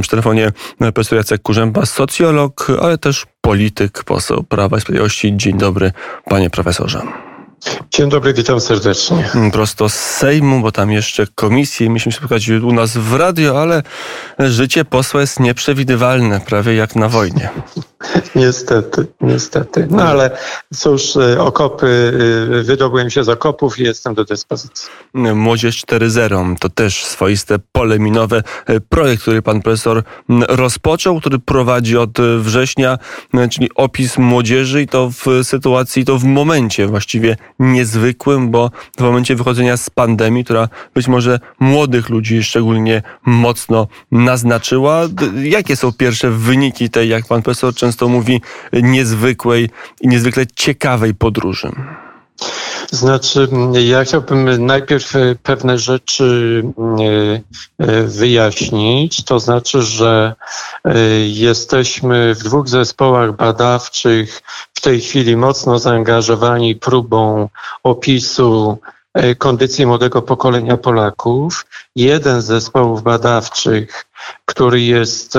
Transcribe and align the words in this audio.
Przy 0.00 0.10
telefonie 0.10 0.52
profesor 0.78 1.18
Jacek 1.18 1.42
Kurzęba, 1.42 1.86
socjolog, 1.86 2.66
ale 2.82 2.98
też 2.98 3.26
polityk, 3.40 4.04
poseł 4.04 4.42
Prawa 4.42 4.76
i 4.76 4.80
Sprawiedliwości. 4.80 5.32
Dzień 5.36 5.58
dobry, 5.58 5.92
panie 6.24 6.50
profesorze. 6.50 7.02
Dzień 7.90 8.08
dobry, 8.08 8.34
witam 8.34 8.60
serdecznie. 8.60 9.30
Prosto 9.52 9.88
z 9.88 9.94
Sejmu, 9.94 10.60
bo 10.60 10.72
tam 10.72 10.92
jeszcze 10.92 11.26
komisje. 11.34 11.88
Mieliśmy 11.88 12.12
spotkać 12.12 12.48
u 12.48 12.72
nas 12.72 12.96
w 12.96 13.14
radio, 13.14 13.62
ale 13.62 13.82
życie 14.38 14.84
posła 14.84 15.20
jest 15.20 15.40
nieprzewidywalne, 15.40 16.40
prawie 16.40 16.74
jak 16.74 16.96
na 16.96 17.08
wojnie. 17.08 17.50
Niestety, 18.34 19.06
niestety. 19.20 19.86
No 19.90 20.02
ale 20.02 20.30
cóż, 20.74 21.16
e, 21.16 21.40
okopy, 21.40 22.12
e, 22.60 22.62
wydobyłem 22.62 23.10
się 23.10 23.24
z 23.24 23.28
okopów 23.28 23.78
i 23.78 23.82
jestem 23.82 24.14
do 24.14 24.24
dyspozycji. 24.24 24.88
Młodzież 25.14 25.84
4.0 25.86 26.56
to 26.60 26.68
też 26.68 27.04
swoiste 27.04 27.58
pole 27.72 27.98
minowe. 27.98 28.42
E, 28.66 28.80
projekt, 28.80 29.22
który 29.22 29.42
pan 29.42 29.62
profesor 29.62 30.02
rozpoczął, 30.48 31.20
który 31.20 31.38
prowadzi 31.38 31.96
od 31.96 32.18
września, 32.38 32.98
czyli 33.50 33.68
opis 33.74 34.18
młodzieży 34.18 34.82
i 34.82 34.88
to 34.88 35.10
w 35.10 35.26
sytuacji, 35.42 36.04
to 36.04 36.18
w 36.18 36.24
momencie 36.24 36.86
właściwie 36.86 37.36
niezwykłym, 37.58 38.50
bo 38.50 38.70
w 38.98 39.00
momencie 39.00 39.36
wychodzenia 39.36 39.76
z 39.76 39.90
pandemii, 39.90 40.44
która 40.44 40.68
być 40.94 41.08
może 41.08 41.40
młodych 41.60 42.08
ludzi 42.08 42.42
szczególnie 42.42 43.02
mocno 43.26 43.86
naznaczyła. 44.12 45.00
Jakie 45.42 45.76
są 45.76 45.92
pierwsze 45.92 46.30
wyniki 46.30 46.90
tej, 46.90 47.08
jak 47.08 47.26
pan 47.26 47.42
profesor 47.42 47.74
często 47.74 47.89
mówi, 48.08 48.42
niezwykłej 48.72 49.70
i 50.00 50.08
niezwykle 50.08 50.46
ciekawej 50.46 51.14
podróży? 51.14 51.72
Znaczy, 52.90 53.48
ja 53.72 54.04
chciałbym 54.04 54.66
najpierw 54.66 55.12
pewne 55.42 55.78
rzeczy 55.78 56.62
e, 57.78 57.84
e, 57.86 58.02
wyjaśnić. 58.02 59.24
To 59.24 59.40
znaczy, 59.40 59.82
że 59.82 60.34
e, 60.84 60.98
jesteśmy 61.26 62.34
w 62.34 62.38
dwóch 62.38 62.68
zespołach 62.68 63.36
badawczych 63.36 64.42
w 64.74 64.80
tej 64.80 65.00
chwili 65.00 65.36
mocno 65.36 65.78
zaangażowani 65.78 66.76
próbą 66.76 67.48
opisu 67.82 68.78
kondycji 69.38 69.86
młodego 69.86 70.22
pokolenia 70.22 70.76
Polaków. 70.76 71.66
Jeden 71.96 72.42
z 72.42 72.44
zespołów 72.44 73.02
badawczych, 73.02 74.06
który 74.46 74.80
jest 74.80 75.38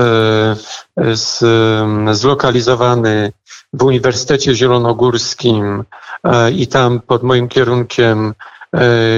zlokalizowany 2.12 3.32
w 3.74 3.84
Uniwersytecie 3.84 4.56
Zielonogórskim 4.56 5.84
e, 6.24 6.52
i 6.52 6.68
tam 6.68 7.00
pod 7.00 7.24
moim 7.24 7.48
kierunkiem 7.48 8.34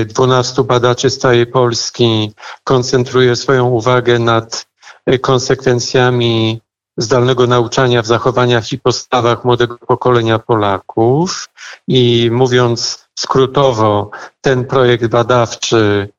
12 0.05 0.61
e, 0.61 0.65
badaczy 0.65 1.09
z 1.09 1.17
całej 1.17 1.45
Polski 1.45 2.31
koncentruje 2.63 3.35
swoją 3.35 3.65
uwagę 3.65 4.19
nad 4.19 4.65
e, 5.05 5.19
konsekwencjami 5.19 6.61
zdalnego 6.97 7.47
nauczania 7.47 8.01
w 8.01 8.07
zachowaniach 8.07 8.71
i 8.71 8.79
postawach 8.79 9.45
młodego 9.45 9.77
pokolenia 9.77 10.39
Polaków. 10.39 11.49
I 11.87 12.29
mówiąc 12.31 13.02
skrótowo, 13.15 14.11
ten 14.41 14.65
projekt 14.65 15.07
badawczy 15.07 16.09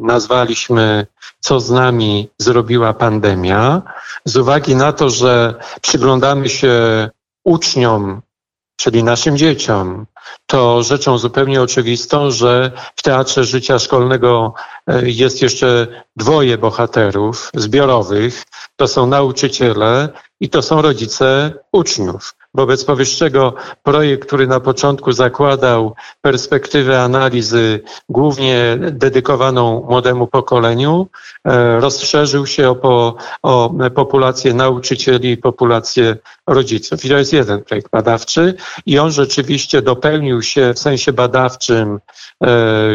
nazwaliśmy 0.00 1.06
Co 1.40 1.60
z 1.60 1.70
nami 1.70 2.28
zrobiła 2.38 2.94
pandemia, 2.94 3.82
z 4.24 4.36
uwagi 4.36 4.76
na 4.76 4.92
to, 4.92 5.10
że 5.10 5.54
przyglądamy 5.80 6.48
się 6.48 6.74
uczniom, 7.44 8.22
czyli 8.76 9.04
naszym 9.04 9.36
dzieciom, 9.36 10.06
to 10.46 10.82
rzeczą 10.82 11.18
zupełnie 11.18 11.62
oczywistą, 11.62 12.30
że 12.30 12.72
w 12.96 13.02
teatrze 13.02 13.44
życia 13.44 13.78
szkolnego 13.78 14.54
e, 14.86 15.10
jest 15.10 15.42
jeszcze 15.42 15.86
dwoje 16.16 16.58
bohaterów 16.58 17.50
zbiorowych. 17.54 18.42
To 18.76 18.88
są 18.88 19.06
nauczyciele 19.06 20.08
i 20.40 20.48
to 20.48 20.62
są 20.62 20.82
rodzice 20.82 21.52
uczniów. 21.72 22.34
Wobec 22.54 22.84
powyższego 22.84 23.54
projekt, 23.82 24.26
który 24.26 24.46
na 24.46 24.60
początku 24.60 25.12
zakładał 25.12 25.94
perspektywę 26.20 27.02
analizy 27.02 27.80
głównie 28.08 28.78
dedykowaną 28.80 29.86
młodemu 29.88 30.26
pokoleniu, 30.26 31.08
e, 31.44 31.80
rozszerzył 31.80 32.46
się 32.46 32.70
o, 32.70 33.14
o 33.42 33.74
populację 33.94 34.54
nauczycieli 34.54 35.30
i 35.30 35.36
populację 35.36 36.16
rodziców. 36.46 37.04
I 37.04 37.08
to 37.08 37.18
jest 37.18 37.32
jeden 37.32 37.64
projekt 37.64 37.90
badawczy 37.90 38.54
i 38.86 38.98
on 38.98 39.10
rzeczywiście 39.10 39.82
dopełnił 39.82 40.42
się 40.42 40.74
w 40.74 40.78
sensie 40.78 41.12
badawczym 41.12 41.98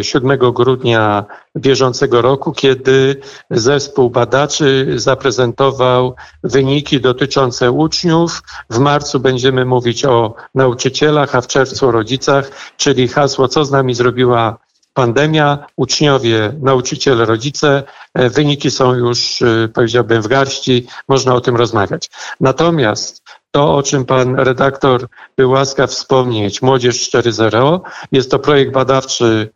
7 0.02 0.32
e, 0.32 0.38
grudnia 0.38 1.26
bieżącego 1.58 2.22
roku, 2.22 2.52
kiedy 2.52 3.22
zespół 3.50 4.10
badaczy 4.10 4.94
zaprezentował 4.96 6.16
wyniki 6.44 7.02
dotyczące 7.02 7.72
uczniów. 7.72 8.44
W 8.70 8.80
marcu 8.80 9.20
będziemy 9.44 9.66
mówić 9.66 10.06
o 10.06 10.36
nauczycielach, 10.56 11.36
a 11.36 11.42
w 11.42 11.48
czerwcu 11.48 11.88
o 11.88 11.92
rodzicach, 11.92 12.52
czyli 12.78 13.08
hasło, 13.08 13.48
co 13.48 13.66
z 13.66 13.72
nami 13.72 13.94
zrobiła 13.94 14.58
pandemia, 14.94 15.66
uczniowie, 15.76 16.54
nauczyciele, 16.62 17.26
rodzice. 17.26 17.84
E, 18.14 18.30
wyniki 18.30 18.72
są 18.72 18.94
już, 18.94 19.42
e, 19.42 19.68
powiedziałbym, 19.74 20.22
w 20.22 20.28
garści, 20.28 20.88
można 21.08 21.36
o 21.36 21.42
tym 21.42 21.56
rozmawiać. 21.56 22.10
Natomiast 22.40 23.23
to, 23.56 23.76
o 23.76 23.84
czym 23.84 24.06
pan 24.06 24.36
redaktor 24.36 25.08
był 25.38 25.52
łaskaw 25.52 25.90
wspomnieć, 25.90 26.62
Młodzież 26.62 27.10
4.0, 27.10 27.80
jest 28.12 28.32
to 28.32 28.40
projekt 28.40 28.72
badawczy 28.72 29.50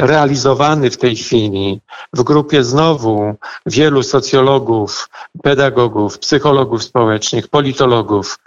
realizowany 0.00 0.90
w 0.90 0.96
tej 0.96 1.16
chwili 1.16 1.80
w 2.12 2.22
grupie 2.22 2.64
znowu 2.64 3.34
wielu 3.66 4.02
socjologów, 4.02 5.08
pedagogów, 5.42 6.18
psychologów 6.18 6.84
społecznych, 6.84 7.48
politologów, 7.48 8.38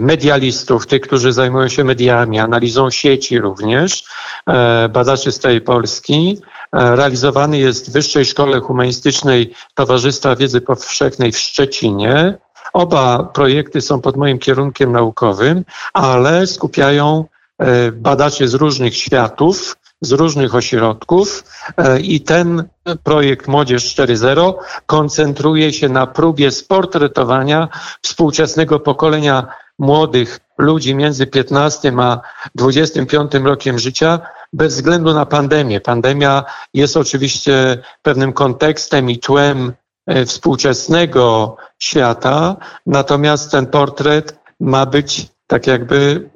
medialistów, 0.00 0.86
tych, 0.86 1.00
którzy 1.00 1.32
zajmują 1.32 1.68
się 1.68 1.84
mediami, 1.84 2.38
analizą 2.38 2.90
sieci 2.90 3.38
również, 3.38 4.04
e, 4.46 4.88
badaczy 4.88 5.32
z 5.32 5.38
tej 5.38 5.60
Polski. 5.60 6.38
E, 6.72 6.96
realizowany 6.96 7.58
jest 7.58 7.90
w 7.90 7.92
Wyższej 7.92 8.24
Szkole 8.24 8.60
Humanistycznej 8.60 9.54
Towarzystwa 9.74 10.36
Wiedzy 10.36 10.60
Powszechnej 10.60 11.32
w 11.32 11.38
Szczecinie. 11.38 12.38
Oba 12.72 13.24
projekty 13.24 13.80
są 13.80 14.00
pod 14.00 14.16
moim 14.16 14.38
kierunkiem 14.38 14.92
naukowym, 14.92 15.64
ale 15.92 16.46
skupiają 16.46 17.24
e, 17.58 17.92
badaczy 17.92 18.48
z 18.48 18.54
różnych 18.54 18.96
światów, 18.96 19.76
z 20.00 20.12
różnych 20.12 20.54
ośrodków 20.54 21.44
e, 21.76 22.00
i 22.00 22.20
ten 22.20 22.64
projekt 23.04 23.48
Młodzież 23.48 23.96
4.0 23.96 24.54
koncentruje 24.86 25.72
się 25.72 25.88
na 25.88 26.06
próbie 26.06 26.50
sportretowania 26.50 27.68
współczesnego 28.02 28.80
pokolenia 28.80 29.46
młodych 29.78 30.40
ludzi 30.58 30.94
między 30.94 31.26
15 31.26 31.92
a 31.98 32.20
25 32.54 33.32
rokiem 33.34 33.78
życia 33.78 34.20
bez 34.52 34.74
względu 34.74 35.14
na 35.14 35.26
pandemię. 35.26 35.80
Pandemia 35.80 36.44
jest 36.74 36.96
oczywiście 36.96 37.78
pewnym 38.02 38.32
kontekstem 38.32 39.10
i 39.10 39.18
tłem 39.18 39.72
współczesnego 40.26 41.56
świata, 41.78 42.56
natomiast 42.86 43.50
ten 43.50 43.66
portret 43.66 44.38
ma 44.60 44.86
być 44.86 45.26
tak 45.46 45.66
jakby 45.66 46.30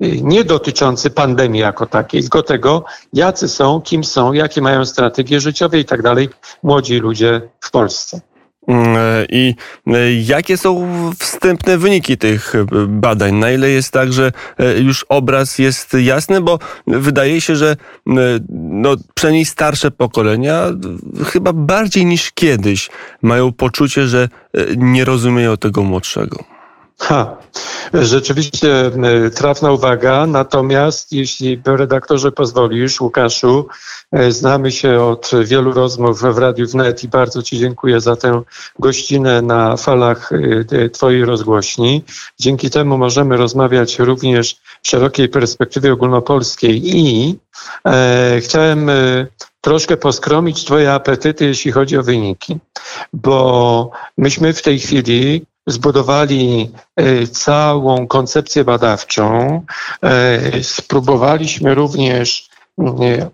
nie 0.00 0.44
dotyczący 0.44 1.10
pandemii 1.10 1.60
jako 1.60 1.86
takiej, 1.86 2.20
tylko 2.20 2.42
tego, 2.42 2.84
jacy 3.12 3.48
są, 3.48 3.80
kim 3.80 4.04
są, 4.04 4.32
jakie 4.32 4.62
mają 4.62 4.84
strategie 4.84 5.40
życiowe 5.40 5.78
i 5.78 5.84
tak 5.84 6.02
dalej 6.02 6.28
młodzi 6.62 6.98
ludzie 6.98 7.40
w 7.60 7.70
Polsce. 7.70 8.20
Mm, 8.68 8.96
e, 8.96 9.26
I 9.28 9.54
e, 9.86 10.12
jakie 10.12 10.56
są 10.56 10.88
wstępne 11.18 11.78
wyniki 11.78 12.18
tych 12.18 12.54
e, 12.54 12.66
badań? 12.88 13.34
Na 13.34 13.50
ile 13.50 13.70
jest 13.70 13.92
tak, 13.92 14.12
że 14.12 14.32
już 14.78 15.06
obraz 15.08 15.58
jest 15.58 15.94
jasny? 15.94 16.40
Bo 16.40 16.58
wydaje 16.86 17.40
się, 17.40 17.56
że 17.56 17.76
no, 18.56 18.96
przynajmniej 19.14 19.44
starsze 19.44 19.90
pokolenia 19.90 20.66
chyba 21.26 21.52
bardziej 21.52 22.06
niż 22.06 22.32
kiedyś 22.32 22.90
mają 23.22 23.52
poczucie, 23.52 24.06
że 24.06 24.28
nie 24.76 25.04
rozumieją 25.04 25.56
tego 25.56 25.82
młodszego. 25.82 26.57
Ha, 27.00 27.36
rzeczywiście 27.94 28.86
e, 28.86 29.30
trafna 29.30 29.72
uwaga, 29.72 30.26
natomiast 30.26 31.12
jeśli 31.12 31.62
redaktorze 31.66 32.32
pozwolisz, 32.32 33.00
Łukaszu, 33.00 33.68
e, 34.12 34.32
znamy 34.32 34.72
się 34.72 35.00
od 35.00 35.30
wielu 35.44 35.72
rozmów 35.72 36.22
w 36.22 36.38
Radiu 36.38 36.66
Wnet 36.66 37.04
i 37.04 37.08
bardzo 37.08 37.42
Ci 37.42 37.58
dziękuję 37.58 38.00
za 38.00 38.16
tę 38.16 38.42
gościnę 38.78 39.42
na 39.42 39.76
falach 39.76 40.30
e, 40.72 40.88
Twojej 40.88 41.24
rozgłośni. 41.24 42.04
Dzięki 42.38 42.70
temu 42.70 42.98
możemy 42.98 43.36
rozmawiać 43.36 43.98
również 43.98 44.60
w 44.82 44.88
szerokiej 44.88 45.28
perspektywie 45.28 45.92
ogólnopolskiej 45.92 46.96
i 46.96 47.38
e, 47.86 48.40
chciałem 48.40 48.90
troszkę 49.60 49.96
poskromić 49.96 50.64
Twoje 50.64 50.92
apetyty, 50.92 51.44
jeśli 51.44 51.72
chodzi 51.72 51.98
o 51.98 52.02
wyniki, 52.02 52.58
bo 53.12 53.90
myśmy 54.16 54.52
w 54.52 54.62
tej 54.62 54.78
chwili 54.78 55.46
zbudowali 55.68 56.70
e, 56.96 57.26
całą 57.26 58.06
koncepcję 58.06 58.64
badawczą. 58.64 59.62
E, 60.02 60.64
spróbowaliśmy 60.64 61.74
również 61.74 62.48
e, 62.78 62.82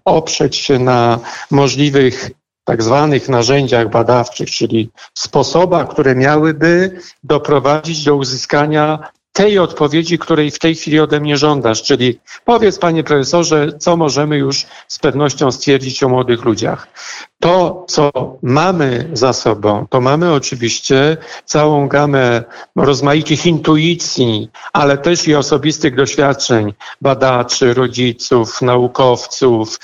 oprzeć 0.04 0.56
się 0.56 0.78
na 0.78 1.18
możliwych 1.50 2.30
tak 2.64 2.82
zwanych 2.82 3.28
narzędziach 3.28 3.90
badawczych, 3.90 4.50
czyli 4.50 4.90
sposobach, 5.14 5.88
które 5.88 6.14
miałyby 6.14 7.00
doprowadzić 7.24 8.04
do 8.04 8.16
uzyskania 8.16 8.98
tej 9.34 9.58
odpowiedzi, 9.58 10.18
której 10.18 10.50
w 10.50 10.58
tej 10.58 10.74
chwili 10.74 11.00
ode 11.00 11.20
mnie 11.20 11.36
żądasz, 11.36 11.82
czyli 11.82 12.20
powiedz 12.44 12.78
panie 12.78 13.04
profesorze, 13.04 13.72
co 13.78 13.96
możemy 13.96 14.36
już 14.36 14.66
z 14.88 14.98
pewnością 14.98 15.52
stwierdzić 15.52 16.02
o 16.02 16.08
młodych 16.08 16.44
ludziach. 16.44 16.88
To, 17.40 17.84
co 17.88 18.10
mamy 18.42 19.10
za 19.12 19.32
sobą, 19.32 19.86
to 19.90 20.00
mamy 20.00 20.32
oczywiście 20.32 21.16
całą 21.44 21.88
gamę 21.88 22.44
rozmaitych 22.76 23.46
intuicji, 23.46 24.50
ale 24.72 24.98
też 24.98 25.28
i 25.28 25.34
osobistych 25.34 25.94
doświadczeń 25.96 26.72
badaczy, 27.00 27.74
rodziców, 27.74 28.62
naukowców, 28.62 29.78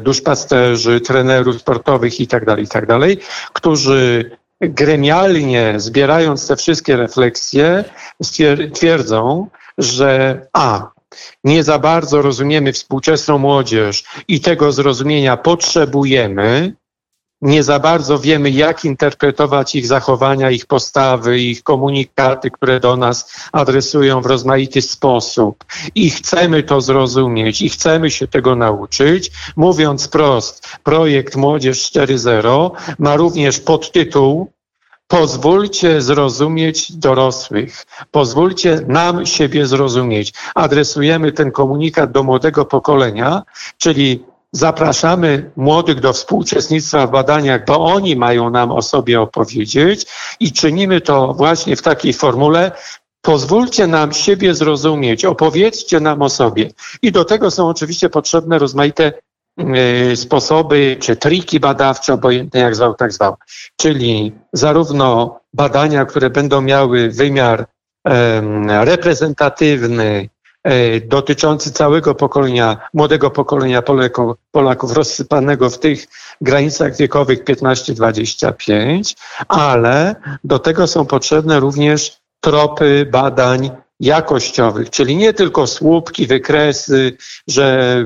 duszpasterzy, 0.00 1.00
trenerów 1.00 1.60
sportowych 1.60 2.20
itd., 2.20 2.46
tak 2.46 2.58
itd., 2.58 3.16
tak 3.16 3.24
którzy 3.52 4.30
gremialnie 4.60 5.74
zbierając 5.76 6.46
te 6.48 6.56
wszystkie 6.56 6.96
refleksje, 6.96 7.84
twierdzą, 8.74 9.48
że 9.78 10.40
a, 10.52 10.90
nie 11.44 11.64
za 11.64 11.78
bardzo 11.78 12.22
rozumiemy 12.22 12.72
współczesną 12.72 13.38
młodzież 13.38 14.04
i 14.28 14.40
tego 14.40 14.72
zrozumienia 14.72 15.36
potrzebujemy, 15.36 16.74
nie 17.42 17.62
za 17.62 17.78
bardzo 17.78 18.18
wiemy, 18.18 18.50
jak 18.50 18.84
interpretować 18.84 19.74
ich 19.74 19.86
zachowania, 19.86 20.50
ich 20.50 20.66
postawy, 20.66 21.40
ich 21.40 21.62
komunikaty, 21.62 22.50
które 22.50 22.80
do 22.80 22.96
nas 22.96 23.48
adresują 23.52 24.20
w 24.20 24.26
rozmaity 24.26 24.82
sposób. 24.82 25.64
I 25.94 26.10
chcemy 26.10 26.62
to 26.62 26.80
zrozumieć, 26.80 27.62
i 27.62 27.68
chcemy 27.68 28.10
się 28.10 28.28
tego 28.28 28.56
nauczyć. 28.56 29.30
Mówiąc 29.56 30.08
prost, 30.08 30.68
projekt 30.82 31.36
Młodzież 31.36 31.92
4.0 31.92 32.70
ma 32.98 33.16
również 33.16 33.60
podtytuł 33.60 34.50
Pozwólcie 35.08 36.02
zrozumieć 36.02 36.92
dorosłych. 36.92 37.86
Pozwólcie 38.10 38.80
nam 38.86 39.26
siebie 39.26 39.66
zrozumieć. 39.66 40.32
Adresujemy 40.54 41.32
ten 41.32 41.52
komunikat 41.52 42.12
do 42.12 42.22
młodego 42.22 42.64
pokolenia, 42.64 43.42
czyli 43.78 44.24
zapraszamy 44.56 45.50
młodych 45.56 46.00
do 46.00 46.12
współuczestnictwa 46.12 47.06
w 47.06 47.10
badaniach, 47.10 47.64
bo 47.64 47.84
oni 47.84 48.16
mają 48.16 48.50
nam 48.50 48.72
o 48.72 48.82
sobie 48.82 49.20
opowiedzieć 49.20 50.06
i 50.40 50.52
czynimy 50.52 51.00
to 51.00 51.34
właśnie 51.34 51.76
w 51.76 51.82
takiej 51.82 52.12
formule. 52.12 52.72
Pozwólcie 53.22 53.86
nam 53.86 54.12
siebie 54.12 54.54
zrozumieć, 54.54 55.24
opowiedzcie 55.24 56.00
nam 56.00 56.22
o 56.22 56.28
sobie. 56.28 56.70
I 57.02 57.12
do 57.12 57.24
tego 57.24 57.50
są 57.50 57.68
oczywiście 57.68 58.08
potrzebne 58.08 58.58
rozmaite 58.58 59.12
Y, 60.12 60.16
sposoby 60.16 60.96
czy 61.00 61.16
triki 61.16 61.60
badawcze, 61.60 62.14
obojętnie 62.14 62.60
jak 62.60 62.76
zwał, 62.76 62.94
tak 62.94 63.12
zwał. 63.12 63.36
Czyli 63.76 64.32
zarówno 64.52 65.40
badania, 65.52 66.04
które 66.04 66.30
będą 66.30 66.60
miały 66.60 67.10
wymiar 67.10 67.66
reprezentatywny, 68.84 70.04
e, 70.04 70.35
dotyczący 71.06 71.72
całego 71.72 72.14
pokolenia, 72.14 72.76
młodego 72.94 73.30
pokolenia 73.30 73.82
Polaków, 73.82 74.36
Polaków 74.50 74.92
rozsypanego 74.92 75.70
w 75.70 75.78
tych 75.78 76.06
granicach 76.40 76.96
wiekowych 76.96 77.44
15-25, 77.44 79.16
ale 79.48 80.16
do 80.44 80.58
tego 80.58 80.86
są 80.86 81.06
potrzebne 81.06 81.60
również 81.60 82.16
tropy 82.40 83.08
badań 83.10 83.70
jakościowych, 84.00 84.90
czyli 84.90 85.16
nie 85.16 85.32
tylko 85.32 85.66
słupki, 85.66 86.26
wykresy, 86.26 87.16
że 87.48 88.04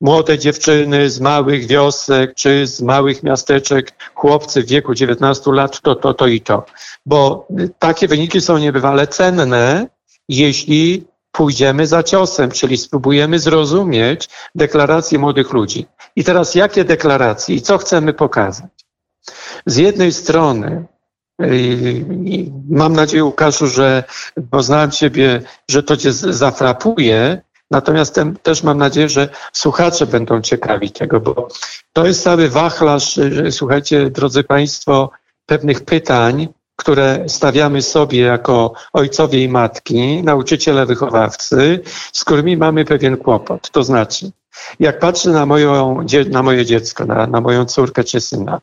młode 0.00 0.38
dziewczyny 0.38 1.10
z 1.10 1.20
małych 1.20 1.66
wiosek 1.66 2.34
czy 2.34 2.66
z 2.66 2.82
małych 2.82 3.22
miasteczek, 3.22 3.92
chłopcy 4.14 4.62
w 4.62 4.66
wieku 4.66 4.94
19 4.94 5.52
lat, 5.52 5.80
to, 5.80 5.94
to, 5.94 6.14
to 6.14 6.26
i 6.26 6.40
to. 6.40 6.64
Bo 7.06 7.48
takie 7.78 8.08
wyniki 8.08 8.40
są 8.40 8.58
niebywale 8.58 9.06
cenne, 9.06 9.86
jeśli 10.28 11.04
pójdziemy 11.34 11.86
za 11.86 12.02
ciosem, 12.02 12.50
czyli 12.50 12.76
spróbujemy 12.76 13.38
zrozumieć 13.38 14.28
deklaracje 14.54 15.18
młodych 15.18 15.52
ludzi. 15.52 15.86
I 16.16 16.24
teraz 16.24 16.54
jakie 16.54 16.84
deklaracje 16.84 17.56
i 17.56 17.62
co 17.62 17.78
chcemy 17.78 18.12
pokazać? 18.12 18.70
Z 19.66 19.76
jednej 19.76 20.12
strony 20.12 20.86
Mam 22.68 22.92
nadzieję, 22.92 23.24
Łukaszu, 23.24 23.66
że 23.66 24.04
poznałem 24.50 24.90
Ciebie, 24.90 25.42
że 25.70 25.82
to 25.82 25.96
Cię 25.96 26.12
zafrapuje. 26.12 27.42
Natomiast 27.70 28.20
też 28.42 28.62
mam 28.62 28.78
nadzieję, 28.78 29.08
że 29.08 29.28
słuchacze 29.52 30.06
będą 30.06 30.40
ciekawi 30.40 30.90
tego, 30.90 31.20
bo 31.20 31.48
to 31.92 32.06
jest 32.06 32.22
cały 32.22 32.48
wachlarz, 32.48 33.20
słuchajcie, 33.50 34.10
drodzy 34.10 34.44
Państwo, 34.44 35.10
pewnych 35.46 35.84
pytań, 35.84 36.48
które 36.76 37.24
stawiamy 37.28 37.82
sobie 37.82 38.20
jako 38.20 38.72
ojcowie 38.92 39.42
i 39.42 39.48
matki, 39.48 40.22
nauczyciele, 40.22 40.86
wychowawcy, 40.86 41.80
z 42.12 42.24
którymi 42.24 42.56
mamy 42.56 42.84
pewien 42.84 43.16
kłopot. 43.16 43.70
To 43.70 43.82
znaczy, 43.82 44.30
jak 44.80 44.98
patrzę 44.98 45.30
na, 45.30 45.46
moją, 45.46 46.04
na 46.30 46.42
moje 46.42 46.64
dziecko, 46.64 47.04
na, 47.04 47.26
na 47.26 47.40
moją 47.40 47.64
córkę 47.64 48.04
czy 48.04 48.20
syna, 48.20 48.60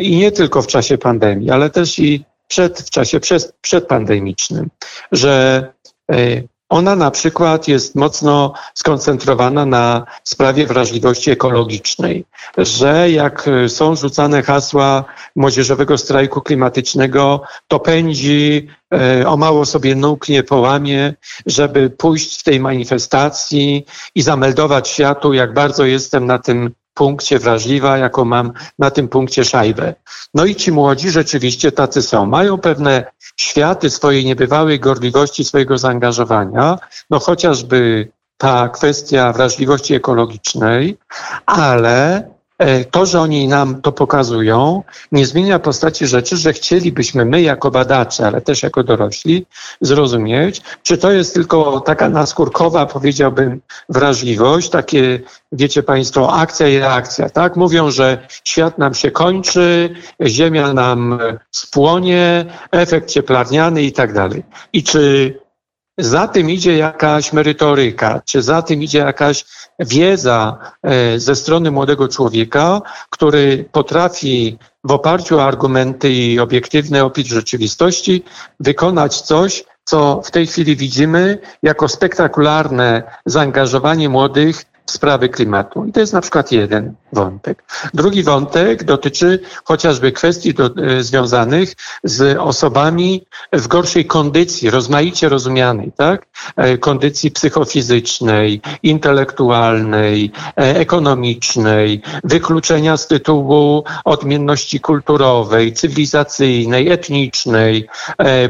i 0.00 0.16
nie 0.16 0.32
tylko 0.32 0.62
w 0.62 0.66
czasie 0.66 0.98
pandemii, 0.98 1.50
ale 1.50 1.70
też 1.70 1.98
i 1.98 2.24
przed, 2.48 2.80
w 2.80 2.90
czasie 2.90 3.20
przed, 3.20 3.52
przedpandemicznym, 3.60 4.68
że 5.12 5.66
e, 6.12 6.42
ona 6.70 6.96
na 6.96 7.10
przykład 7.10 7.68
jest 7.68 7.94
mocno 7.94 8.52
skoncentrowana 8.74 9.66
na 9.66 10.06
sprawie 10.24 10.66
wrażliwości 10.66 11.30
ekologicznej, 11.30 12.24
że 12.58 13.10
jak 13.10 13.50
są 13.68 13.96
rzucane 13.96 14.42
hasła 14.42 15.04
młodzieżowego 15.36 15.98
strajku 15.98 16.40
klimatycznego, 16.40 17.42
to 17.68 17.80
pędzi, 17.80 18.68
e, 18.94 19.28
o 19.28 19.36
mało 19.36 19.66
sobie 19.66 19.94
nóg 19.94 20.28
nie 20.28 20.42
połamie, 20.42 21.14
żeby 21.46 21.90
pójść 21.90 22.40
w 22.40 22.42
tej 22.42 22.60
manifestacji 22.60 23.86
i 24.14 24.22
zameldować 24.22 24.88
światu, 24.88 25.32
jak 25.32 25.54
bardzo 25.54 25.84
jestem 25.84 26.26
na 26.26 26.38
tym 26.38 26.70
punkcie 26.94 27.38
wrażliwa, 27.38 27.98
jaką 27.98 28.24
mam 28.24 28.52
na 28.78 28.90
tym 28.90 29.08
punkcie 29.08 29.44
szajbę. 29.44 29.94
No 30.34 30.44
i 30.44 30.54
ci 30.54 30.72
młodzi 30.72 31.10
rzeczywiście 31.10 31.72
tacy 31.72 32.02
są. 32.02 32.26
Mają 32.26 32.58
pewne 32.58 33.04
światy 33.36 33.90
swojej 33.90 34.24
niebywałej 34.24 34.80
gorliwości, 34.80 35.44
swojego 35.44 35.78
zaangażowania, 35.78 36.78
no 37.10 37.18
chociażby 37.18 38.08
ta 38.36 38.68
kwestia 38.68 39.32
wrażliwości 39.32 39.94
ekologicznej, 39.94 40.98
ale 41.46 42.28
to, 42.90 43.06
że 43.06 43.20
oni 43.20 43.48
nam 43.48 43.82
to 43.82 43.92
pokazują, 43.92 44.82
nie 45.12 45.26
zmienia 45.26 45.58
postaci 45.58 46.06
rzeczy, 46.06 46.36
że 46.36 46.52
chcielibyśmy 46.52 47.24
my 47.24 47.42
jako 47.42 47.70
badacze, 47.70 48.26
ale 48.26 48.40
też 48.40 48.62
jako 48.62 48.84
dorośli 48.84 49.46
zrozumieć, 49.80 50.62
czy 50.82 50.98
to 50.98 51.12
jest 51.12 51.34
tylko 51.34 51.80
taka 51.80 52.08
naskórkowa, 52.08 52.86
powiedziałbym, 52.86 53.60
wrażliwość, 53.88 54.70
takie, 54.70 55.20
wiecie 55.52 55.82
Państwo, 55.82 56.32
akcja 56.32 56.68
i 56.68 56.78
reakcja, 56.78 57.30
tak? 57.30 57.56
Mówią, 57.56 57.90
że 57.90 58.26
świat 58.44 58.78
nam 58.78 58.94
się 58.94 59.10
kończy, 59.10 59.94
ziemia 60.26 60.72
nam 60.72 61.18
spłonie, 61.50 62.44
efekt 62.70 63.10
cieplarniany 63.10 63.82
i 63.82 63.92
tak 63.92 64.12
dalej. 64.12 64.42
I 64.72 64.82
czy 64.82 65.34
za 66.00 66.28
tym 66.28 66.50
idzie 66.50 66.76
jakaś 66.76 67.32
merytoryka, 67.32 68.20
czy 68.24 68.42
za 68.42 68.62
tym 68.62 68.82
idzie 68.82 68.98
jakaś 68.98 69.44
wiedza 69.78 70.58
e, 70.82 71.18
ze 71.18 71.36
strony 71.36 71.70
młodego 71.70 72.08
człowieka, 72.08 72.80
który 73.10 73.64
potrafi 73.72 74.58
w 74.84 74.92
oparciu 74.92 75.38
o 75.38 75.44
argumenty 75.44 76.10
i 76.12 76.38
obiektywny 76.38 77.04
opis 77.04 77.26
rzeczywistości 77.26 78.24
wykonać 78.60 79.20
coś, 79.20 79.64
co 79.84 80.22
w 80.24 80.30
tej 80.30 80.46
chwili 80.46 80.76
widzimy 80.76 81.38
jako 81.62 81.88
spektakularne 81.88 83.02
zaangażowanie 83.26 84.08
młodych 84.08 84.64
sprawy 84.86 85.28
klimatu. 85.28 85.84
I 85.84 85.92
to 85.92 86.00
jest 86.00 86.12
na 86.12 86.20
przykład 86.20 86.52
jeden 86.52 86.94
wątek. 87.12 87.64
Drugi 87.94 88.22
wątek 88.22 88.84
dotyczy 88.84 89.40
chociażby 89.64 90.12
kwestii 90.12 90.54
do, 90.54 90.70
e, 90.76 91.02
związanych 91.02 91.74
z 92.04 92.38
osobami 92.38 93.26
w 93.52 93.68
gorszej 93.68 94.04
kondycji, 94.04 94.70
rozmaicie 94.70 95.28
rozumianej, 95.28 95.92
tak? 95.96 96.26
E, 96.56 96.78
kondycji 96.78 97.30
psychofizycznej, 97.30 98.60
intelektualnej, 98.82 100.32
e, 100.46 100.76
ekonomicznej, 100.78 102.02
wykluczenia 102.24 102.96
z 102.96 103.06
tytułu 103.06 103.84
odmienności 104.04 104.80
kulturowej, 104.80 105.72
cywilizacyjnej, 105.72 106.88
etnicznej, 106.88 107.88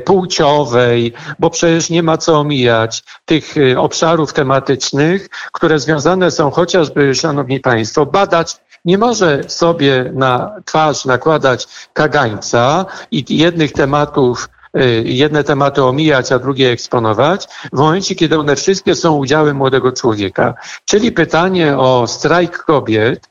płciowej, 0.05 1.12
bo 1.38 1.50
przecież 1.50 1.90
nie 1.90 2.02
ma 2.02 2.17
co 2.19 2.38
omijać 2.38 3.02
tych 3.25 3.55
obszarów 3.76 4.33
tematycznych, 4.33 5.29
które 5.52 5.79
związane 5.79 6.31
są 6.31 6.50
chociażby, 6.50 7.14
szanowni 7.14 7.61
państwo, 7.61 8.07
badać 8.07 8.50
nie 8.84 8.99
może 8.99 9.42
sobie 9.49 10.10
na 10.14 10.54
twarz 10.64 11.04
nakładać 11.04 11.68
kagańca 11.92 12.87
i 13.10 13.25
jednych 13.38 13.72
tematów 13.72 14.49
y, 14.76 15.02
jedne 15.04 15.44
tematy 15.44 15.84
omijać, 15.84 16.32
a 16.32 16.38
drugie 16.38 16.70
eksponować, 16.70 17.49
w 17.72 17.76
momencie, 17.76 18.14
kiedy 18.14 18.38
one 18.38 18.56
wszystkie 18.56 18.94
są 18.94 19.16
udziałem 19.16 19.56
młodego 19.56 19.92
człowieka. 19.92 20.54
Czyli 20.84 21.12
pytanie 21.12 21.78
o 21.78 22.06
strajk 22.06 22.58
kobiet 22.58 23.30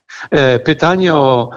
pytanie 0.64 1.14
o 1.14 1.50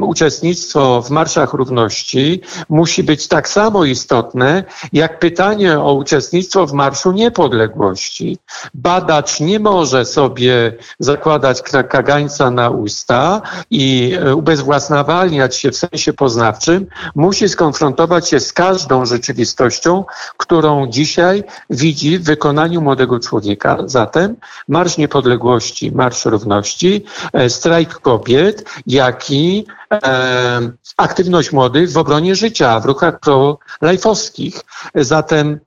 uczestnictwo 0.00 1.02
w 1.02 1.10
marszach 1.10 1.52
równości 1.52 2.40
musi 2.68 3.02
być 3.02 3.28
tak 3.28 3.48
samo 3.48 3.84
istotne, 3.84 4.64
jak 4.92 5.18
pytanie 5.18 5.80
o 5.80 5.94
uczestnictwo 5.94 6.66
w 6.66 6.72
Marszu 6.72 7.12
Niepodległości. 7.12 8.38
Badacz 8.74 9.40
nie 9.40 9.60
może 9.60 10.04
sobie 10.04 10.72
zakładać 10.98 11.62
kagańca 11.88 12.50
na 12.50 12.70
usta 12.70 13.42
i 13.70 14.16
e, 14.20 14.34
ubezwłasnawalniać 14.34 15.56
się 15.56 15.70
w 15.70 15.76
sensie 15.76 16.12
poznawczym. 16.12 16.86
Musi 17.14 17.48
skonfrontować 17.48 18.28
się 18.28 18.40
z 18.40 18.52
każdą 18.52 19.06
rzeczywistością, 19.06 20.04
którą 20.36 20.86
dzisiaj 20.86 21.44
widzi 21.70 22.18
w 22.18 22.24
wykonaniu 22.24 22.80
młodego 22.80 23.20
człowieka. 23.20 23.78
Zatem 23.84 24.36
Marsz 24.68 24.96
Niepodległości, 24.96 25.92
Marsz 25.92 26.24
Równości, 26.24 27.04
e, 27.32 27.50
strajk 27.50 27.95
kobiet, 28.00 28.64
jak 28.86 29.30
i 29.30 29.66
e, 29.92 30.60
aktywność 30.96 31.52
młodych 31.52 31.90
w 31.90 31.98
obronie 31.98 32.34
życia, 32.34 32.80
w 32.80 32.84
ruchach 32.84 33.20
pro-lajfowskich. 33.20 34.60
Zatem 34.94 35.60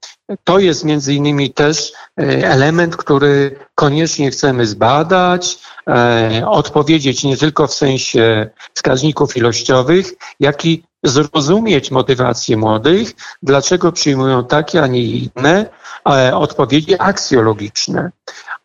to 0.43 0.59
jest 0.59 0.85
między 0.85 1.13
innymi 1.13 1.53
też 1.53 1.93
e, 2.19 2.23
element, 2.51 2.97
który 2.97 3.55
koniecznie 3.75 4.31
chcemy 4.31 4.65
zbadać, 4.65 5.59
e, 5.87 6.43
odpowiedzieć 6.47 7.23
nie 7.23 7.37
tylko 7.37 7.67
w 7.67 7.73
sensie 7.73 8.49
wskaźników 8.73 9.37
ilościowych, 9.37 10.13
jak 10.39 10.65
i 10.65 10.83
zrozumieć 11.03 11.91
motywację 11.91 12.57
młodych, 12.57 13.11
dlaczego 13.43 13.91
przyjmują 13.91 14.45
takie, 14.45 14.83
a 14.83 14.87
nie 14.87 15.01
inne 15.01 15.65
e, 16.09 16.35
odpowiedzi 16.35 16.95
aksjologiczne. 16.99 18.11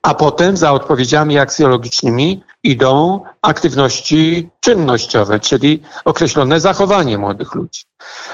A 0.05 0.15
potem 0.15 0.57
za 0.57 0.73
odpowiedziami 0.73 1.39
aksjologicznymi 1.39 2.43
idą 2.63 3.21
aktywności 3.43 4.49
czynnościowe, 4.61 5.41
czyli 5.41 5.83
określone 6.05 6.61
zachowanie 6.61 7.19
młodych 7.19 7.55
ludzi. 7.55 7.83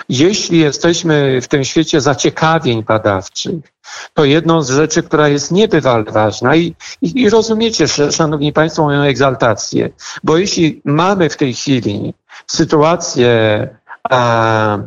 Jeśli 0.09 0.59
jesteśmy 0.59 1.41
w 1.41 1.49
tym 1.49 1.65
świecie 1.65 2.01
zaciekawień 2.01 2.83
badawczych, 2.83 3.73
to 4.15 4.25
jedną 4.25 4.63
z 4.63 4.71
rzeczy, 4.71 5.03
która 5.03 5.29
jest 5.29 5.53
niebywale 5.53 6.05
ważna 6.05 6.57
i, 6.57 6.75
i, 7.03 7.23
i 7.23 7.31
rozumiecie, 7.31 7.89
szanowni 7.89 8.53
państwo, 8.53 8.83
moją 8.83 9.03
egzaltację, 9.03 9.91
bo 10.25 10.39
jeśli 10.39 10.83
mamy 10.85 11.29
w 11.29 11.37
tej 11.37 11.55
chwili 11.55 12.15
sytuację 12.47 13.69
a, 14.11 14.79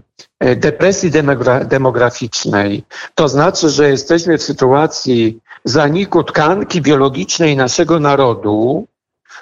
depresji 0.56 1.12
demograficznej, 1.66 2.84
to 3.16 3.28
znaczy, 3.28 3.70
że 3.70 3.90
jesteśmy 3.90 4.38
w 4.38 4.44
sytuacji 4.44 5.40
zaniku 5.66 6.24
tkanki 6.24 6.82
biologicznej 6.82 7.56
naszego 7.58 8.00
narodu, 8.00 8.88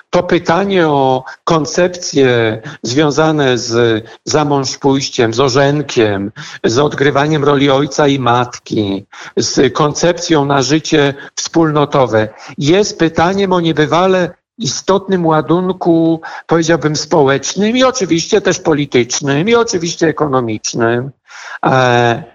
to 0.09 0.23
pytanie 0.23 0.87
o 0.87 1.23
koncepcje 1.43 2.61
związane 2.83 3.57
z 3.57 4.03
zamąż 4.25 4.77
pójściem, 4.77 5.33
z 5.33 5.39
orzenkiem, 5.39 6.31
z 6.63 6.79
odgrywaniem 6.79 7.43
roli 7.43 7.69
ojca 7.69 8.07
i 8.07 8.19
matki, 8.19 9.05
z 9.37 9.73
koncepcją 9.73 10.45
na 10.45 10.61
życie 10.61 11.13
wspólnotowe. 11.35 12.27
Jest 12.57 12.99
pytaniem 12.99 13.53
o 13.53 13.59
niebywale 13.59 14.33
istotnym 14.57 15.25
ładunku, 15.25 16.21
powiedziałbym, 16.47 16.95
społecznym 16.95 17.77
i 17.77 17.83
oczywiście 17.83 18.41
też 18.41 18.59
politycznym 18.59 19.49
i 19.49 19.55
oczywiście 19.55 20.07
ekonomicznym, 20.07 21.11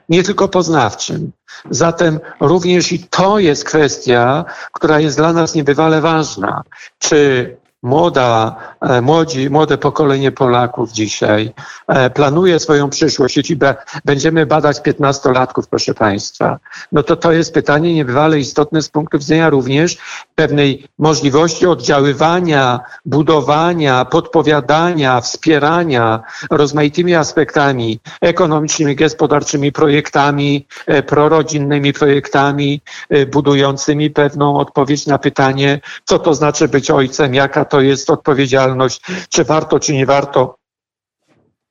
nie 0.08 0.22
tylko 0.22 0.48
poznawczym. 0.48 1.32
Zatem 1.70 2.20
również 2.40 2.92
i 2.92 2.98
to 2.98 3.38
jest 3.38 3.64
kwestia, 3.64 4.44
która 4.72 5.00
jest 5.00 5.16
dla 5.16 5.32
nas 5.32 5.54
niebywale 5.54 6.00
ważna. 6.00 6.62
Czy 6.98 7.56
młoda, 7.86 8.56
e, 8.80 9.00
młodzi, 9.00 9.50
młode 9.50 9.78
pokolenie 9.78 10.32
Polaków 10.32 10.92
dzisiaj 10.92 11.52
e, 11.88 12.10
planuje 12.10 12.58
swoją 12.58 12.90
przyszłość, 12.90 13.36
jeśli 13.36 13.58
będziemy 14.04 14.46
badać 14.46 14.82
piętnastolatków, 14.82 15.68
proszę 15.68 15.94
Państwa, 15.94 16.58
no 16.92 17.02
to 17.02 17.16
to 17.16 17.32
jest 17.32 17.54
pytanie 17.54 17.94
niebywale 17.94 18.38
istotne 18.38 18.82
z 18.82 18.88
punktu 18.88 19.18
widzenia 19.18 19.50
również 19.50 19.98
pewnej 20.34 20.88
możliwości 20.98 21.66
oddziaływania, 21.66 22.80
budowania, 23.04 24.04
podpowiadania, 24.04 25.20
wspierania 25.20 26.22
rozmaitymi 26.50 27.14
aspektami 27.14 28.00
ekonomicznymi, 28.20 28.96
gospodarczymi, 28.96 29.72
projektami, 29.72 30.66
e, 30.86 31.02
prorodzinnymi 31.02 31.92
projektami, 31.92 32.80
budującymi 33.32 34.10
pewną 34.10 34.58
odpowiedź 34.58 35.06
na 35.06 35.18
pytanie, 35.18 35.80
co 36.04 36.18
to 36.18 36.34
znaczy 36.34 36.68
być 36.68 36.90
ojcem, 36.90 37.34
jaka 37.34 37.64
to 37.64 37.75
jest 37.80 38.10
odpowiedzialność, 38.10 39.00
czy 39.28 39.44
warto, 39.44 39.80
czy 39.80 39.92
nie 39.92 40.06
warto. 40.06 40.56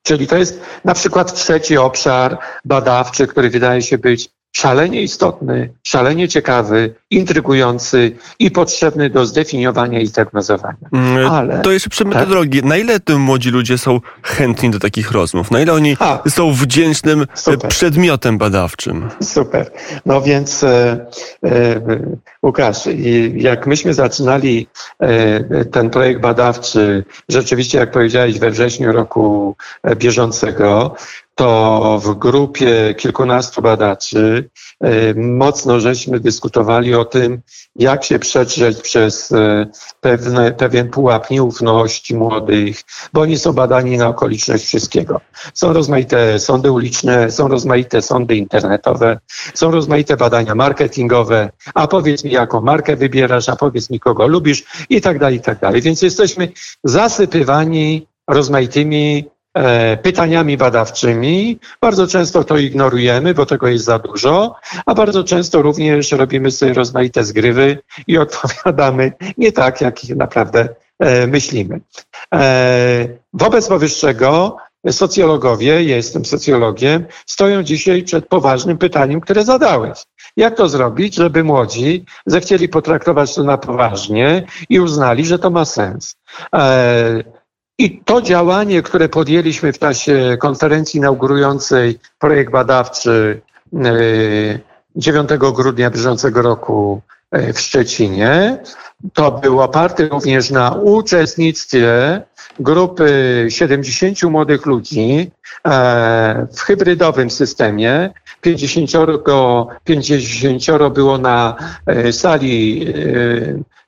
Czyli 0.02 0.26
to 0.26 0.36
jest 0.36 0.60
na 0.84 0.94
przykład 0.94 1.34
trzeci 1.34 1.76
obszar 1.76 2.38
badawczy, 2.64 3.26
który 3.26 3.50
wydaje 3.50 3.82
się 3.82 3.98
być 3.98 4.28
szalenie 4.56 5.02
istotny, 5.02 5.70
szalenie 5.82 6.28
ciekawy, 6.28 6.94
intrygujący 7.10 8.16
i 8.38 8.50
potrzebny 8.50 9.10
do 9.10 9.26
zdefiniowania 9.26 10.00
i 10.00 10.08
diagnozowania. 10.08 10.88
Mm, 10.92 11.30
Ale, 11.30 11.62
to 11.62 11.72
jeszcze 11.72 12.04
metodologii. 12.04 12.60
Tak? 12.60 12.68
Na 12.68 12.76
ile 12.76 13.00
tym 13.00 13.20
młodzi 13.20 13.50
ludzie 13.50 13.78
są 13.78 14.00
chętni 14.22 14.70
do 14.70 14.78
takich 14.78 15.10
rozmów? 15.10 15.50
Na 15.50 15.60
ile 15.60 15.72
oni 15.72 15.96
A, 16.00 16.22
są 16.28 16.52
wdzięcznym 16.52 17.22
e, 17.22 17.26
super. 17.34 17.70
przedmiotem 17.70 18.38
badawczym? 18.38 19.08
Super. 19.22 19.70
No 20.06 20.22
więc 20.22 20.64
e, 20.64 21.06
e, 21.44 21.80
Łukasz, 22.42 22.88
jak 23.34 23.66
myśmy 23.66 23.94
zaczynali 23.94 24.68
e, 25.00 25.64
ten 25.64 25.90
projekt 25.90 26.20
badawczy, 26.20 27.04
rzeczywiście 27.28 27.78
jak 27.78 27.90
powiedziałeś 27.90 28.38
we 28.38 28.50
wrześniu 28.50 28.92
roku 28.92 29.56
e, 29.82 29.96
bieżącego, 29.96 30.94
to 31.36 32.00
w 32.04 32.14
grupie 32.14 32.94
kilkunastu 32.94 33.62
badaczy 33.62 34.50
e, 34.80 35.14
mocno 35.14 35.80
żeśmy 35.80 36.20
dyskutowali 36.20 36.94
o 36.94 37.04
tym, 37.04 37.40
jak 37.76 38.04
się 38.04 38.18
przedrzeć 38.18 38.80
przez 38.80 39.32
e, 39.32 39.66
pewne, 40.00 40.52
pewien 40.52 40.90
pułap 40.90 41.30
nieufności 41.30 42.16
młodych, 42.16 42.80
bo 43.12 43.20
oni 43.20 43.38
są 43.38 43.52
badani 43.52 43.96
na 43.96 44.08
okoliczność 44.08 44.66
wszystkiego. 44.66 45.20
Są 45.54 45.72
rozmaite 45.72 46.38
sądy 46.38 46.72
uliczne, 46.72 47.30
są 47.30 47.48
rozmaite 47.48 48.02
sądy 48.02 48.36
internetowe, 48.36 49.18
są 49.54 49.70
rozmaite 49.70 50.16
badania 50.16 50.54
marketingowe, 50.54 51.50
a 51.74 51.86
powiedz 51.86 52.24
mi, 52.24 52.30
jaką 52.30 52.60
markę 52.60 52.96
wybierasz, 52.96 53.48
a 53.48 53.56
powiedz 53.56 53.90
mi, 53.90 54.00
kogo 54.00 54.26
lubisz 54.26 54.64
i 54.90 55.00
tak 55.00 55.18
dalej, 55.18 55.36
i 55.36 55.40
tak 55.40 55.58
dalej. 55.58 55.82
Więc 55.82 56.02
jesteśmy 56.02 56.48
zasypywani 56.84 58.06
rozmaitymi 58.28 59.35
pytaniami 60.02 60.56
badawczymi. 60.56 61.58
Bardzo 61.80 62.06
często 62.06 62.44
to 62.44 62.58
ignorujemy, 62.58 63.34
bo 63.34 63.46
tego 63.46 63.68
jest 63.68 63.84
za 63.84 63.98
dużo, 63.98 64.54
a 64.86 64.94
bardzo 64.94 65.24
często 65.24 65.62
również 65.62 66.12
robimy 66.12 66.50
sobie 66.50 66.72
rozmaite 66.72 67.24
zgrywy 67.24 67.78
i 68.06 68.18
odpowiadamy 68.26 69.12
nie 69.38 69.52
tak, 69.52 69.80
jak 69.80 70.04
naprawdę 70.16 70.68
e, 70.98 71.26
myślimy. 71.26 71.80
E, 72.34 73.08
wobec 73.32 73.68
powyższego 73.68 74.56
socjologowie, 74.92 75.84
ja 75.84 75.96
jestem 75.96 76.24
socjologiem, 76.24 77.06
stoją 77.26 77.62
dzisiaj 77.62 78.02
przed 78.02 78.26
poważnym 78.28 78.78
pytaniem, 78.78 79.20
które 79.20 79.44
zadałeś. 79.44 79.98
Jak 80.36 80.56
to 80.56 80.68
zrobić, 80.68 81.14
żeby 81.14 81.44
młodzi 81.44 82.04
zechcieli 82.26 82.68
potraktować 82.68 83.34
to 83.34 83.44
na 83.44 83.58
poważnie 83.58 84.46
i 84.68 84.80
uznali, 84.80 85.26
że 85.26 85.38
to 85.38 85.50
ma 85.50 85.64
sens? 85.64 86.16
I 87.78 88.00
to 88.04 88.22
działanie, 88.22 88.82
które 88.82 89.08
podjęliśmy 89.08 89.72
w 89.72 89.78
czasie 89.78 90.36
konferencji 90.40 90.98
inaugurującej 90.98 91.98
projekt 92.18 92.52
badawczy 92.52 93.40
9 94.96 95.32
e, 95.32 95.38
grudnia 95.38 95.90
bieżącego 95.90 96.42
roku 96.42 97.02
e, 97.30 97.52
w 97.52 97.60
Szczecinie, 97.60 98.58
to 99.12 99.32
był 99.32 99.60
oparty 99.60 100.08
również 100.08 100.50
na 100.50 100.70
uczestnictwie 100.70 102.22
grupy 102.60 103.46
70 103.48 104.22
młodych 104.22 104.66
ludzi 104.66 105.30
e, 105.66 106.46
w 106.56 106.60
hybrydowym 106.60 107.30
systemie. 107.30 108.10
50, 108.40 108.90
50 109.84 110.64
było 110.94 111.18
na 111.18 111.56
sali 112.12 112.86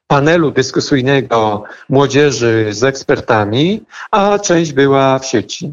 panelu 0.08 0.50
dyskusyjnego 0.50 1.62
młodzieży 1.88 2.68
z 2.70 2.84
ekspertami, 2.84 3.82
a 4.10 4.38
część 4.38 4.72
była 4.72 5.18
w 5.18 5.26
sieci. 5.26 5.72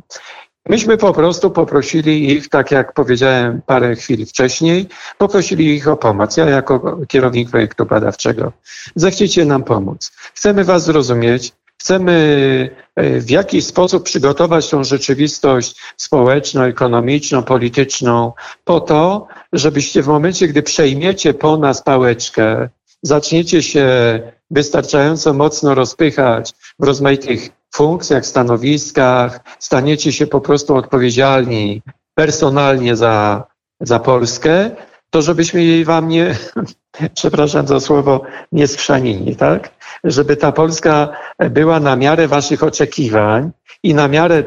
Myśmy 0.69 0.97
po 0.97 1.13
prostu 1.13 1.51
poprosili 1.51 2.31
ich, 2.31 2.49
tak 2.49 2.71
jak 2.71 2.93
powiedziałem 2.93 3.61
parę 3.65 3.95
chwil 3.95 4.25
wcześniej, 4.25 4.87
poprosili 5.17 5.75
ich 5.75 5.87
o 5.87 5.97
pomoc. 5.97 6.37
Ja 6.37 6.45
jako 6.45 6.99
kierownik 7.07 7.49
projektu 7.49 7.85
badawczego. 7.85 8.51
Zechciecie 8.95 9.45
nam 9.45 9.63
pomóc. 9.63 10.11
Chcemy 10.33 10.63
Was 10.63 10.83
zrozumieć, 10.83 11.53
chcemy 11.77 12.69
e, 12.95 13.19
w 13.19 13.29
jakiś 13.29 13.65
sposób 13.65 14.03
przygotować 14.03 14.69
tą 14.69 14.83
rzeczywistość 14.83 15.75
społeczną, 15.97 16.61
ekonomiczną, 16.61 17.43
polityczną 17.43 18.33
po 18.63 18.79
to, 18.79 19.27
żebyście 19.53 20.01
w 20.03 20.07
momencie, 20.07 20.47
gdy 20.47 20.63
przejmiecie 20.63 21.33
po 21.33 21.57
nas 21.57 21.83
pałeczkę 21.83 22.69
zaczniecie 23.05 23.63
się 23.63 23.87
wystarczająco 24.51 25.33
mocno 25.33 25.75
rozpychać 25.75 26.53
w 26.79 26.83
rozmaitych 26.83 27.49
funkcjach, 27.75 28.25
stanowiskach, 28.25 29.39
staniecie 29.59 30.11
się 30.11 30.27
po 30.27 30.41
prostu 30.41 30.75
odpowiedzialni 30.75 31.81
personalnie 32.15 32.95
za, 32.95 33.43
za 33.79 33.99
Polskę, 33.99 34.71
to 35.09 35.21
żebyśmy 35.21 35.63
jej 35.63 35.85
wam 35.85 36.07
nie, 36.07 36.35
przepraszam 37.19 37.67
za 37.67 37.79
słowo, 37.79 38.21
nie 38.51 38.67
skrzanili, 38.67 39.35
tak? 39.35 39.69
Żeby 40.03 40.37
ta 40.37 40.51
Polska 40.51 41.09
była 41.49 41.79
na 41.79 41.95
miarę 41.95 42.27
waszych 42.27 42.63
oczekiwań 42.63 43.51
i 43.83 43.93
na 43.93 44.07
miarę 44.07 44.43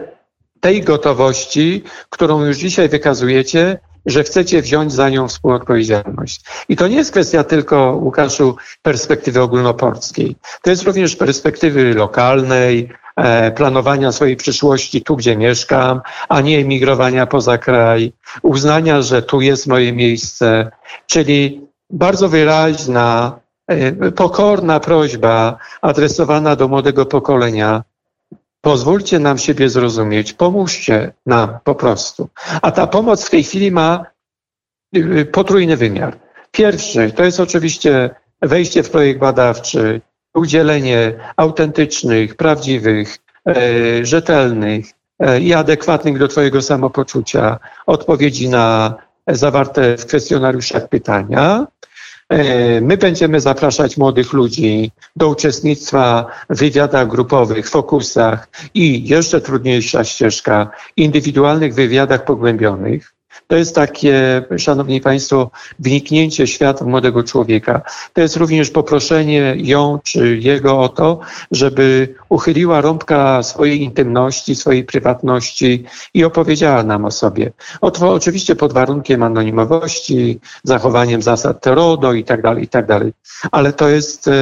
tej 0.60 0.82
gotowości, 0.82 1.84
którą 2.10 2.44
już 2.44 2.56
dzisiaj 2.56 2.88
wykazujecie, 2.88 3.78
że 4.06 4.24
chcecie 4.24 4.62
wziąć 4.62 4.92
za 4.92 5.08
nią 5.08 5.28
współodpowiedzialność. 5.28 6.40
I 6.68 6.76
to 6.76 6.88
nie 6.88 6.96
jest 6.96 7.10
kwestia 7.10 7.44
tylko, 7.44 7.98
Łukaszu, 8.02 8.56
perspektywy 8.82 9.40
ogólnopolskiej. 9.42 10.36
To 10.62 10.70
jest 10.70 10.82
również 10.82 11.16
perspektywy 11.16 11.94
lokalnej, 11.94 12.88
e, 13.16 13.50
planowania 13.52 14.12
swojej 14.12 14.36
przyszłości 14.36 15.02
tu, 15.02 15.16
gdzie 15.16 15.36
mieszkam, 15.36 16.00
a 16.28 16.40
nie 16.40 16.58
emigrowania 16.58 17.26
poza 17.26 17.58
kraj, 17.58 18.12
uznania, 18.42 19.02
że 19.02 19.22
tu 19.22 19.40
jest 19.40 19.66
moje 19.66 19.92
miejsce, 19.92 20.70
czyli 21.06 21.68
bardzo 21.90 22.28
wyraźna, 22.28 23.40
e, 23.66 24.12
pokorna 24.12 24.80
prośba 24.80 25.58
adresowana 25.82 26.56
do 26.56 26.68
młodego 26.68 27.06
pokolenia, 27.06 27.82
Pozwólcie 28.60 29.18
nam 29.18 29.38
siebie 29.38 29.68
zrozumieć, 29.68 30.32
pomóżcie 30.32 31.12
nam 31.26 31.58
po 31.64 31.74
prostu. 31.74 32.28
A 32.62 32.70
ta 32.70 32.86
pomoc 32.86 33.24
w 33.24 33.30
tej 33.30 33.44
chwili 33.44 33.70
ma 33.70 34.06
y, 34.96 35.18
y, 35.18 35.24
potrójny 35.24 35.76
wymiar. 35.76 36.18
Pierwszy 36.50 37.12
to 37.12 37.24
jest 37.24 37.40
oczywiście 37.40 38.10
wejście 38.42 38.82
w 38.82 38.90
projekt 38.90 39.20
badawczy, 39.20 40.00
udzielenie 40.34 41.12
autentycznych, 41.36 42.34
prawdziwych, 42.34 43.18
e, 43.48 44.04
rzetelnych 44.04 44.86
e, 45.18 45.40
i 45.40 45.54
adekwatnych 45.54 46.18
do 46.18 46.28
Twojego 46.28 46.62
samopoczucia 46.62 47.58
odpowiedzi 47.86 48.48
na 48.48 48.94
zawarte 49.26 49.96
w 49.96 50.06
kwestionariuszach 50.06 50.88
pytania. 50.88 51.66
E, 52.28 52.80
my 52.80 52.96
będziemy 52.96 53.40
zapraszać 53.40 53.96
młodych 53.96 54.32
ludzi 54.32 54.90
do 55.16 55.28
uczestnictwa 55.28 56.26
w 56.50 56.58
wywiadach 56.58 57.08
grupowych, 57.08 57.68
fokusach 57.68 58.48
i 58.74 59.08
jeszcze 59.08 59.40
trudniejsza 59.40 60.04
ścieżka, 60.04 60.70
indywidualnych 60.96 61.74
wywiadach 61.74 62.24
pogłębionych. 62.24 63.17
To 63.48 63.56
jest 63.56 63.74
takie, 63.74 64.42
szanowni 64.56 65.00
państwo, 65.00 65.50
wniknięcie 65.78 66.46
w 66.46 66.50
świat 66.50 66.82
młodego 66.82 67.22
człowieka. 67.22 67.82
To 68.12 68.20
jest 68.20 68.36
również 68.36 68.70
poproszenie 68.70 69.54
ją 69.56 69.98
czy 70.04 70.38
jego 70.38 70.80
o 70.80 70.88
to, 70.88 71.20
żeby 71.50 72.14
uchyliła 72.28 72.80
rąbka 72.80 73.42
swojej 73.42 73.82
intymności, 73.82 74.54
swojej 74.54 74.84
prywatności 74.84 75.84
i 76.14 76.24
opowiedziała 76.24 76.82
nam 76.82 77.04
o 77.04 77.10
sobie. 77.10 77.52
oczywiście 77.80 78.56
pod 78.56 78.72
warunkiem 78.72 79.22
anonimowości, 79.22 80.40
zachowaniem 80.64 81.22
zasad 81.22 81.60
TERODO 81.60 82.12
i 82.12 82.24
tak 82.24 82.42
dalej, 82.42 82.64
i 82.64 82.68
tak 82.68 82.86
dalej. 82.86 83.12
Ale 83.50 83.72
to 83.72 83.88
jest 83.88 84.28
e, 84.28 84.32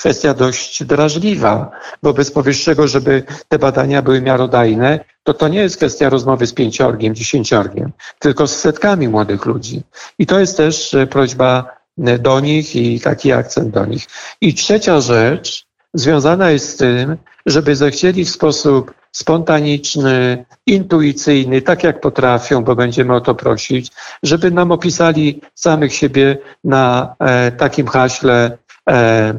kwestia 0.00 0.34
dość 0.34 0.84
drażliwa. 0.84 1.70
Wobec 2.02 2.30
powyższego, 2.30 2.88
żeby 2.88 3.22
te 3.48 3.58
badania 3.58 4.02
były 4.02 4.22
miarodajne, 4.22 5.04
to 5.22 5.34
to 5.34 5.48
nie 5.48 5.58
jest 5.58 5.76
kwestia 5.76 6.08
rozmowy 6.08 6.46
z 6.46 6.52
pięciorgiem, 6.52 7.14
dziesięciorgiem, 7.14 7.92
tylko 8.18 8.46
z 8.46 8.56
setkami 8.56 9.08
młodych 9.08 9.46
ludzi. 9.46 9.82
I 10.18 10.26
to 10.26 10.40
jest 10.40 10.56
też 10.56 10.94
e, 10.94 11.06
prośba 11.06 11.76
e, 11.98 12.18
do 12.18 12.40
nich 12.40 12.76
i 12.76 13.00
taki 13.00 13.32
akcent 13.32 13.70
do 13.70 13.86
nich. 13.86 14.06
I 14.40 14.54
trzecia 14.54 15.00
rzecz 15.00 15.66
związana 15.94 16.50
jest 16.50 16.68
z 16.68 16.76
tym, 16.76 17.16
żeby 17.46 17.76
zechcieli 17.76 18.24
w 18.24 18.30
sposób 18.30 18.94
spontaniczny, 19.12 20.44
intuicyjny, 20.66 21.62
tak 21.62 21.84
jak 21.84 22.00
potrafią, 22.00 22.64
bo 22.64 22.76
będziemy 22.76 23.14
o 23.14 23.20
to 23.20 23.34
prosić, 23.34 23.92
żeby 24.22 24.50
nam 24.50 24.72
opisali 24.72 25.40
samych 25.54 25.94
siebie 25.94 26.38
na 26.64 27.14
e, 27.18 27.52
takim 27.52 27.86
haśle 27.86 28.58
e, 28.90 29.34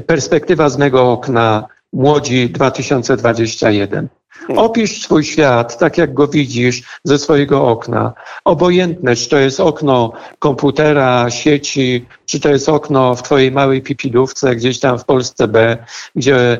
perspektywa 0.00 0.68
z 0.68 0.78
mego 0.78 1.12
okna 1.12 1.66
Młodzi 1.92 2.50
2021. 2.50 4.08
Opisz 4.48 5.02
swój 5.02 5.24
świat 5.24 5.78
tak, 5.78 5.98
jak 5.98 6.14
go 6.14 6.28
widzisz 6.28 6.82
ze 7.04 7.18
swojego 7.18 7.68
okna. 7.68 8.12
Obojętne, 8.44 9.16
czy 9.16 9.28
to 9.28 9.38
jest 9.38 9.60
okno 9.60 10.12
komputera, 10.38 11.30
sieci, 11.30 12.06
czy 12.26 12.40
to 12.40 12.48
jest 12.48 12.68
okno 12.68 13.14
w 13.14 13.22
twojej 13.22 13.52
małej 13.52 13.82
pipidówce 13.82 14.56
gdzieś 14.56 14.80
tam 14.80 14.98
w 14.98 15.04
Polsce 15.04 15.48
B, 15.48 15.76
gdzie 16.16 16.36
e, 16.38 16.58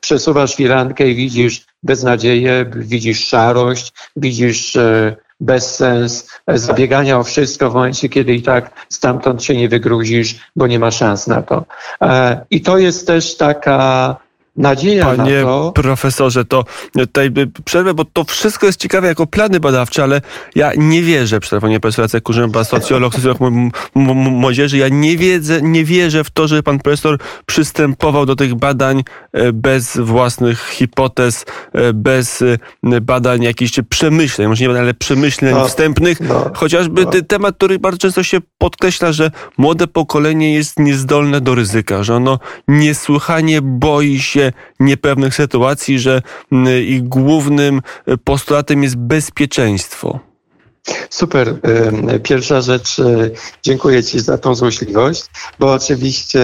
przesuwasz 0.00 0.54
firankę 0.54 1.08
i 1.08 1.14
widzisz 1.14 1.66
beznadzieję, 1.82 2.70
widzisz 2.76 3.26
szarość, 3.26 3.92
widzisz 4.16 4.76
e, 5.40 5.44
bezsens 5.44 6.30
zabiegania 6.48 7.18
o 7.18 7.24
wszystko 7.24 7.70
w 7.70 7.74
momencie, 7.74 8.08
kiedy 8.08 8.34
i 8.34 8.42
tak 8.42 8.86
stamtąd 8.88 9.42
się 9.42 9.56
nie 9.56 9.68
wygruzisz, 9.68 10.50
bo 10.56 10.66
nie 10.66 10.78
ma 10.78 10.90
szans 10.90 11.26
na 11.26 11.42
to. 11.42 11.64
E, 12.02 12.44
I 12.50 12.60
to 12.60 12.78
jest 12.78 13.06
też 13.06 13.36
taka 13.36 14.16
nadzieja 14.56 15.04
Panie 15.04 15.36
na 15.36 15.42
to. 15.42 15.72
profesorze, 15.74 16.44
to 16.44 16.64
tutaj 16.92 17.30
przerwę, 17.64 17.94
bo 17.94 18.04
to 18.04 18.24
wszystko 18.24 18.66
jest 18.66 18.80
ciekawe 18.80 19.08
jako 19.08 19.26
plany 19.26 19.60
badawcze, 19.60 20.02
ale 20.02 20.20
ja 20.54 20.72
nie 20.76 21.02
wierzę, 21.02 21.40
panie 21.60 21.80
profesor 21.80 22.02
Jacek 22.02 22.22
Kurzęba, 22.22 22.64
socjolog, 22.64 23.14
socjolog 23.14 23.38
młodzieży, 24.14 24.78
ja 24.78 24.88
nie, 24.88 25.16
wiedzę, 25.16 25.62
nie 25.62 25.84
wierzę 25.84 26.24
w 26.24 26.30
to, 26.30 26.48
że 26.48 26.62
pan 26.62 26.78
profesor 26.78 27.18
przystępował 27.46 28.26
do 28.26 28.36
tych 28.36 28.54
badań 28.54 29.02
e, 29.32 29.52
bez 29.52 29.96
własnych 29.96 30.68
hipotez, 30.68 31.44
e, 31.72 31.92
bez 31.92 32.42
e, 32.42 33.00
badań 33.00 33.42
jakichś 33.42 33.80
przemyśleń, 33.88 34.48
może 34.48 34.64
nie 34.64 34.68
badań, 34.68 34.82
ale 34.82 34.94
przemyśleń 34.94 35.54
no, 35.54 35.68
wstępnych, 35.68 36.20
no, 36.20 36.50
chociażby 36.54 37.04
no. 37.04 37.10
temat, 37.28 37.56
który 37.56 37.78
bardzo 37.78 37.98
często 37.98 38.22
się 38.22 38.38
podkreśla, 38.58 39.12
że 39.12 39.30
młode 39.58 39.86
pokolenie 39.86 40.54
jest 40.54 40.78
niezdolne 40.78 41.40
do 41.40 41.54
ryzyka, 41.54 42.02
że 42.02 42.14
ono 42.14 42.38
niesłychanie 42.68 43.62
boi 43.62 44.20
się 44.20 44.45
niepewnych 44.80 45.34
sytuacji, 45.34 45.98
że 45.98 46.22
ich 46.86 47.08
głównym 47.08 47.82
postulatem 48.24 48.82
jest 48.82 48.96
bezpieczeństwo. 48.96 50.20
Super. 51.10 51.54
Pierwsza 52.22 52.60
rzecz, 52.60 52.98
e, 52.98 53.30
dziękuję 53.62 54.04
Ci 54.04 54.20
za 54.20 54.38
tą 54.38 54.54
złośliwość, 54.54 55.24
bo 55.58 55.72
oczywiście 55.72 56.42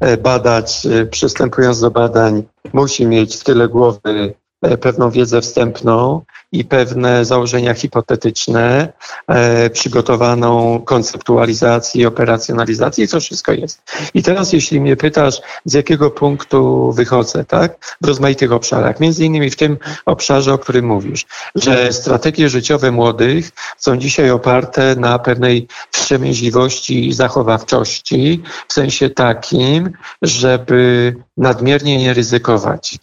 e, 0.00 0.16
badacz, 0.16 0.86
e, 0.86 1.06
przystępując 1.06 1.80
do 1.80 1.90
badań, 1.90 2.42
musi 2.72 3.06
mieć 3.06 3.36
w 3.36 3.44
tyle 3.44 3.68
głowy 3.68 4.34
pewną 4.80 5.10
wiedzę 5.10 5.40
wstępną 5.40 6.22
i 6.52 6.64
pewne 6.64 7.24
założenia 7.24 7.74
hipotetyczne, 7.74 8.92
e, 9.26 9.70
przygotowaną 9.70 10.80
konceptualizację 10.84 12.02
i 12.02 12.06
operacjonalizację 12.06 13.06
wszystko 13.20 13.52
jest. 13.52 13.82
I 14.14 14.22
teraz 14.22 14.52
jeśli 14.52 14.80
mnie 14.80 14.96
pytasz, 14.96 15.40
z 15.64 15.72
jakiego 15.72 16.10
punktu 16.10 16.92
wychodzę, 16.92 17.44
tak? 17.44 17.96
W 18.00 18.06
rozmaitych 18.06 18.52
obszarach, 18.52 19.00
między 19.00 19.24
innymi 19.24 19.50
w 19.50 19.56
tym 19.56 19.76
obszarze, 20.06 20.54
o 20.54 20.58
którym 20.58 20.86
mówisz, 20.86 21.26
że 21.54 21.92
strategie 21.92 22.48
życiowe 22.48 22.90
młodych 22.90 23.50
są 23.78 23.96
dzisiaj 23.96 24.30
oparte 24.30 24.96
na 24.96 25.18
pewnej 25.18 25.68
wstrzemięźliwości 25.90 27.08
i 27.08 27.12
zachowawczości, 27.12 28.42
w 28.68 28.72
sensie 28.72 29.10
takim, 29.10 29.90
żeby 30.22 31.14
nadmiernie 31.36 31.98
nie 31.98 32.14
ryzykować 32.14 32.98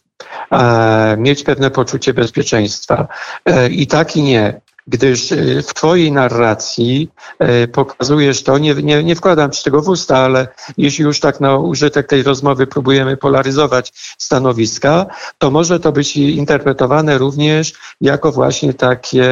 mieć 1.17 1.43
pewne 1.43 1.71
poczucie 1.71 2.13
bezpieczeństwa. 2.13 3.07
E, 3.45 3.69
I 3.69 3.87
tak 3.87 4.15
i 4.15 4.21
nie 4.21 4.61
gdyż 4.87 5.31
e, 5.31 5.61
w 5.61 5.73
Twojej 5.73 6.11
narracji 6.11 7.09
e, 7.39 7.67
pokazujesz 7.67 8.43
to, 8.43 8.57
nie, 8.57 8.73
nie, 8.73 9.03
nie 9.03 9.15
wkładam 9.15 9.51
Ci 9.51 9.63
tego 9.63 9.81
w 9.81 9.89
usta, 9.89 10.17
ale 10.17 10.47
jeśli 10.77 11.03
już 11.03 11.19
tak 11.19 11.39
na 11.39 11.57
użytek 11.57 12.07
tej 12.07 12.23
rozmowy 12.23 12.67
próbujemy 12.67 13.17
polaryzować 13.17 13.93
stanowiska, 14.17 15.05
to 15.37 15.51
może 15.51 15.79
to 15.79 15.91
być 15.91 16.17
interpretowane 16.17 17.17
również 17.17 17.73
jako 18.01 18.31
właśnie 18.31 18.73
takie 18.73 19.27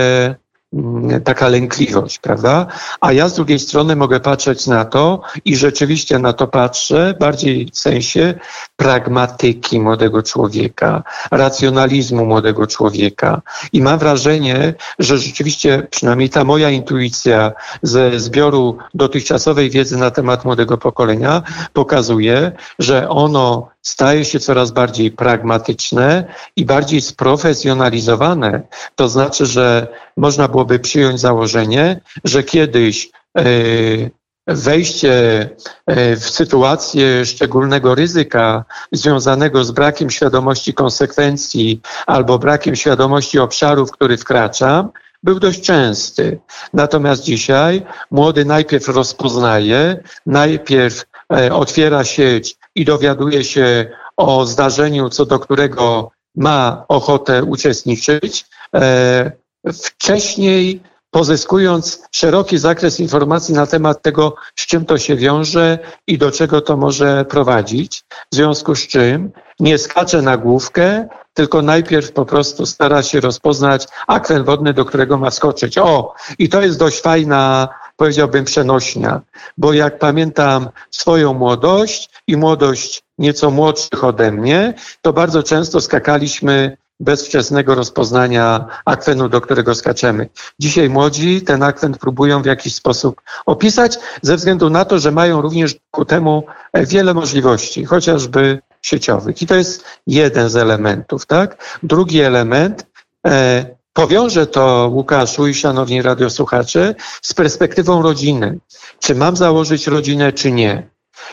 taka 1.23 1.47
lękliwość, 1.47 2.19
prawda? 2.19 2.67
A 3.01 3.13
ja 3.13 3.29
z 3.29 3.35
drugiej 3.35 3.59
strony 3.59 3.95
mogę 3.95 4.19
patrzeć 4.19 4.67
na 4.67 4.85
to 4.85 5.21
i 5.45 5.55
rzeczywiście 5.55 6.19
na 6.19 6.33
to 6.33 6.47
patrzę 6.47 7.13
bardziej 7.19 7.69
w 7.73 7.77
sensie 7.77 8.33
pragmatyki 8.75 9.79
młodego 9.79 10.23
człowieka, 10.23 11.03
racjonalizmu 11.31 12.25
młodego 12.25 12.67
człowieka. 12.67 13.41
I 13.73 13.81
mam 13.81 13.99
wrażenie, 13.99 14.73
że 14.99 15.17
rzeczywiście 15.17 15.87
przynajmniej 15.91 16.29
ta 16.29 16.43
moja 16.43 16.69
intuicja 16.69 17.51
ze 17.81 18.19
zbioru 18.19 18.77
dotychczasowej 18.93 19.69
wiedzy 19.69 19.97
na 19.97 20.11
temat 20.11 20.45
młodego 20.45 20.77
pokolenia 20.77 21.41
pokazuje, 21.73 22.51
że 22.79 23.09
ono 23.09 23.69
staje 23.89 24.25
się 24.25 24.39
coraz 24.39 24.71
bardziej 24.71 25.11
pragmatyczne 25.11 26.33
i 26.55 26.65
bardziej 26.65 27.01
sprofesjonalizowane. 27.01 28.61
To 28.95 29.09
znaczy, 29.09 29.45
że 29.45 29.87
można 30.17 30.47
byłoby 30.47 30.79
przyjąć 30.79 31.19
założenie, 31.19 32.01
że 32.23 32.43
kiedyś 32.43 33.09
yy, 33.35 34.11
wejście 34.47 35.49
e, 35.85 36.15
w 36.15 36.29
sytuację 36.29 37.25
szczególnego 37.25 37.95
ryzyka 37.95 38.65
związanego 38.91 39.63
z 39.63 39.71
brakiem 39.71 40.09
świadomości 40.09 40.73
konsekwencji 40.73 41.81
albo 42.07 42.39
brakiem 42.39 42.75
świadomości 42.75 43.39
obszaru, 43.39 43.85
w 43.85 43.91
który 43.91 44.17
wkraczam, 44.17 44.89
był 45.23 45.39
dość 45.39 45.61
częsty. 45.61 46.39
Natomiast 46.73 47.23
dzisiaj 47.23 47.85
młody 48.11 48.45
najpierw 48.45 48.87
rozpoznaje, 48.87 50.03
najpierw 50.25 51.05
e, 51.33 51.53
otwiera 51.53 52.03
sieć 52.03 52.58
i 52.75 52.85
dowiaduje 52.85 53.43
się 53.43 53.89
o 54.17 54.45
zdarzeniu, 54.45 55.09
co 55.09 55.25
do 55.25 55.39
którego 55.39 56.11
ma 56.35 56.85
ochotę 56.87 57.43
uczestniczyć. 57.43 58.45
E, 58.75 59.31
wcześniej 59.73 60.81
pozyskując 61.11 62.01
szeroki 62.11 62.57
zakres 62.57 62.99
informacji 62.99 63.53
na 63.53 63.67
temat 63.67 64.01
tego, 64.01 64.35
z 64.55 64.65
czym 64.65 64.85
to 64.85 64.97
się 64.97 65.15
wiąże 65.15 65.79
i 66.07 66.17
do 66.17 66.31
czego 66.31 66.61
to 66.61 66.77
może 66.77 67.25
prowadzić. 67.25 68.03
W 68.31 68.35
związku 68.35 68.75
z 68.75 68.87
czym 68.87 69.31
nie 69.59 69.77
skacze 69.77 70.21
na 70.21 70.37
główkę, 70.37 71.07
tylko 71.33 71.61
najpierw 71.61 72.11
po 72.11 72.25
prostu 72.25 72.65
stara 72.65 73.03
się 73.03 73.19
rozpoznać 73.19 73.87
akwen 74.07 74.43
wodny, 74.43 74.73
do 74.73 74.85
którego 74.85 75.17
ma 75.17 75.31
skoczyć. 75.31 75.77
O, 75.77 76.13
i 76.39 76.49
to 76.49 76.61
jest 76.61 76.79
dość 76.79 77.01
fajna, 77.01 77.69
powiedziałbym, 77.99 78.45
przenośnia, 78.45 79.21
bo 79.57 79.73
jak 79.73 79.99
pamiętam 79.99 80.69
swoją 80.91 81.33
młodość 81.33 82.09
i 82.27 82.37
młodość 82.37 83.03
nieco 83.17 83.51
młodszych 83.51 84.03
ode 84.03 84.31
mnie, 84.31 84.73
to 85.01 85.13
bardzo 85.13 85.43
często 85.43 85.81
skakaliśmy 85.81 86.77
bez 86.99 87.27
wczesnego 87.27 87.75
rozpoznania 87.75 88.65
akwenu, 88.85 89.29
do 89.29 89.41
którego 89.41 89.75
skaczemy. 89.75 90.29
Dzisiaj 90.59 90.89
młodzi 90.89 91.41
ten 91.41 91.63
akwen 91.63 91.93
próbują 91.93 92.41
w 92.41 92.45
jakiś 92.45 92.75
sposób 92.75 93.21
opisać, 93.45 93.97
ze 94.21 94.35
względu 94.35 94.69
na 94.69 94.85
to, 94.85 94.99
że 94.99 95.11
mają 95.11 95.41
również 95.41 95.75
ku 95.91 96.05
temu 96.05 96.43
e, 96.73 96.85
wiele 96.85 97.13
możliwości, 97.13 97.85
chociażby 97.85 98.59
sieciowych. 98.81 99.41
I 99.41 99.47
to 99.47 99.55
jest 99.55 99.83
jeden 100.07 100.49
z 100.49 100.55
elementów, 100.55 101.25
tak? 101.25 101.79
Drugi 101.83 102.21
element, 102.21 102.85
e, 103.27 103.65
powiążę 103.93 104.47
to 104.47 104.89
Łukaszu 104.93 105.47
i 105.47 105.53
szanowni 105.53 106.01
radiosłuchacze 106.01 106.95
z 107.21 107.33
perspektywą 107.33 108.01
rodziny. 108.01 108.59
Czy 108.99 109.15
mam 109.15 109.35
założyć 109.35 109.87
rodzinę, 109.87 110.33
czy 110.33 110.51
nie? 110.51 110.89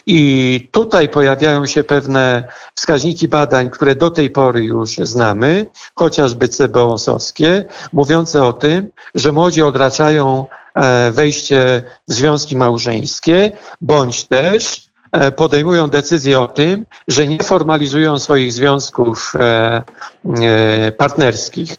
I 0.06 0.68
tutaj 0.72 1.08
pojawiają 1.08 1.66
się 1.66 1.84
pewne 1.84 2.48
wskaźniki 2.74 3.28
badań, 3.28 3.70
które 3.70 3.94
do 3.94 4.10
tej 4.10 4.30
pory 4.30 4.64
już 4.64 4.96
znamy, 4.96 5.66
chociażby 5.94 6.48
CBOS-owskie, 6.48 7.64
mówiące 7.92 8.44
o 8.44 8.52
tym, 8.52 8.90
że 9.14 9.32
młodzi 9.32 9.62
odraczają 9.62 10.46
e, 10.74 11.10
wejście 11.10 11.82
w 12.08 12.12
związki 12.12 12.56
małżeńskie, 12.56 13.52
bądź 13.80 14.24
też 14.24 14.86
e, 15.12 15.32
podejmują 15.32 15.88
decyzję 15.88 16.40
o 16.40 16.48
tym, 16.48 16.86
że 17.08 17.26
nie 17.26 17.42
formalizują 17.42 18.18
swoich 18.18 18.52
związków 18.52 19.32
e, 19.38 19.82
partnerskich. 20.92 21.76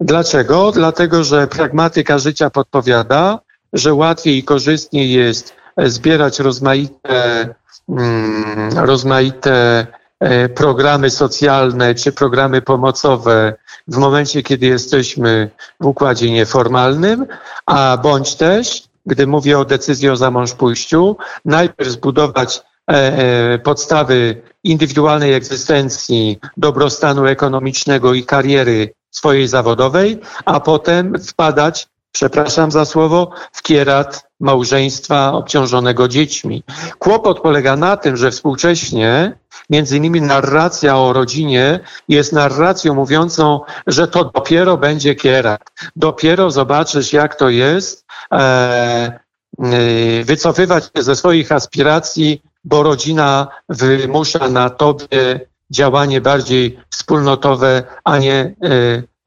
Dlaczego? 0.00 0.72
Dlatego, 0.72 1.24
że 1.24 1.46
pragmatyka 1.46 2.18
życia 2.18 2.50
podpowiada, 2.50 3.38
że 3.72 3.94
łatwiej 3.94 4.38
i 4.38 4.42
korzystniej 4.42 5.12
jest 5.12 5.54
zbierać 5.86 6.38
rozmaite, 6.38 7.48
mm, 7.88 8.78
rozmaite 8.78 9.86
e, 10.20 10.48
programy 10.48 11.10
socjalne 11.10 11.94
czy 11.94 12.12
programy 12.12 12.62
pomocowe 12.62 13.54
w 13.88 13.96
momencie, 13.96 14.42
kiedy 14.42 14.66
jesteśmy 14.66 15.50
w 15.80 15.86
układzie 15.86 16.30
nieformalnym, 16.30 17.26
a 17.66 17.98
bądź 18.02 18.34
też, 18.34 18.82
gdy 19.06 19.26
mówię 19.26 19.58
o 19.58 19.64
decyzji 19.64 20.08
o 20.08 20.16
zamążpójściu, 20.16 21.16
najpierw 21.44 21.90
zbudować 21.90 22.62
e, 22.90 22.94
e, 22.94 23.58
podstawy 23.58 24.42
indywidualnej 24.64 25.34
egzystencji, 25.34 26.38
dobrostanu 26.56 27.26
ekonomicznego 27.26 28.14
i 28.14 28.24
kariery 28.24 28.97
swojej 29.18 29.48
zawodowej, 29.48 30.18
a 30.44 30.60
potem 30.60 31.18
wpadać 31.18 31.88
przepraszam 32.12 32.70
za 32.70 32.84
słowo, 32.84 33.30
w 33.52 33.62
kierat 33.62 34.28
małżeństwa 34.40 35.32
obciążonego 35.32 36.08
dziećmi. 36.08 36.62
Kłopot 36.98 37.40
polega 37.40 37.76
na 37.76 37.96
tym, 37.96 38.16
że 38.16 38.30
współcześnie 38.30 39.38
między 39.70 39.96
innymi 39.96 40.20
narracja 40.20 40.96
o 40.96 41.12
rodzinie 41.12 41.80
jest 42.08 42.32
narracją 42.32 42.94
mówiącą, 42.94 43.60
że 43.86 44.08
to 44.08 44.24
dopiero 44.24 44.76
będzie 44.76 45.14
kierat. 45.14 45.60
Dopiero 45.96 46.50
zobaczysz, 46.50 47.12
jak 47.12 47.34
to 47.34 47.48
jest 47.48 48.06
e, 48.32 48.38
e, 48.38 50.24
wycofywać 50.24 50.84
się 50.84 51.02
ze 51.02 51.16
swoich 51.16 51.52
aspiracji, 51.52 52.42
bo 52.64 52.82
rodzina 52.82 53.48
wymusza 53.68 54.48
na 54.48 54.70
tobie 54.70 55.40
działanie 55.70 56.20
bardziej 56.20 56.78
wspólnotowe, 56.90 57.82
a 58.04 58.18
nie 58.18 58.54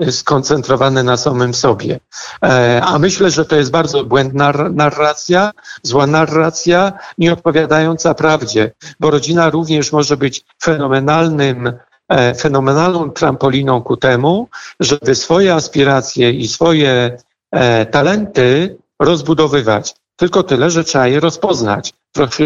e, 0.01 0.12
skoncentrowane 0.12 1.04
na 1.04 1.17
samym 1.17 1.54
sobie. 1.54 1.99
E, 2.43 2.82
a 2.86 2.99
myślę, 2.99 3.32
że 3.32 3.45
to 3.45 3.56
jest 3.56 3.71
bardzo 3.71 4.04
błędna 4.04 4.54
narracja, 4.71 5.51
zła 5.84 6.08
narracja, 6.08 6.93
nie 7.17 7.34
odpowiadająca 7.34 8.13
prawdzie, 8.13 8.71
bo 8.99 9.12
rodzina 9.12 9.49
również 9.49 9.91
może 9.91 10.17
być 10.17 10.45
fenomenalnym 10.63 11.73
e, 12.10 12.36
fenomenalną 12.36 13.12
trampoliną 13.12 13.82
ku 13.82 13.97
temu, 13.97 14.47
żeby 14.80 15.15
swoje 15.15 15.54
aspiracje 15.54 16.32
i 16.32 16.47
swoje 16.47 17.17
talenty 17.91 18.77
rozbudowywać. 18.99 19.95
Tylko 20.15 20.43
tyle, 20.43 20.69
że 20.69 20.84
trzeba 20.84 21.08
je 21.08 21.19
rozpoznać 21.19 21.93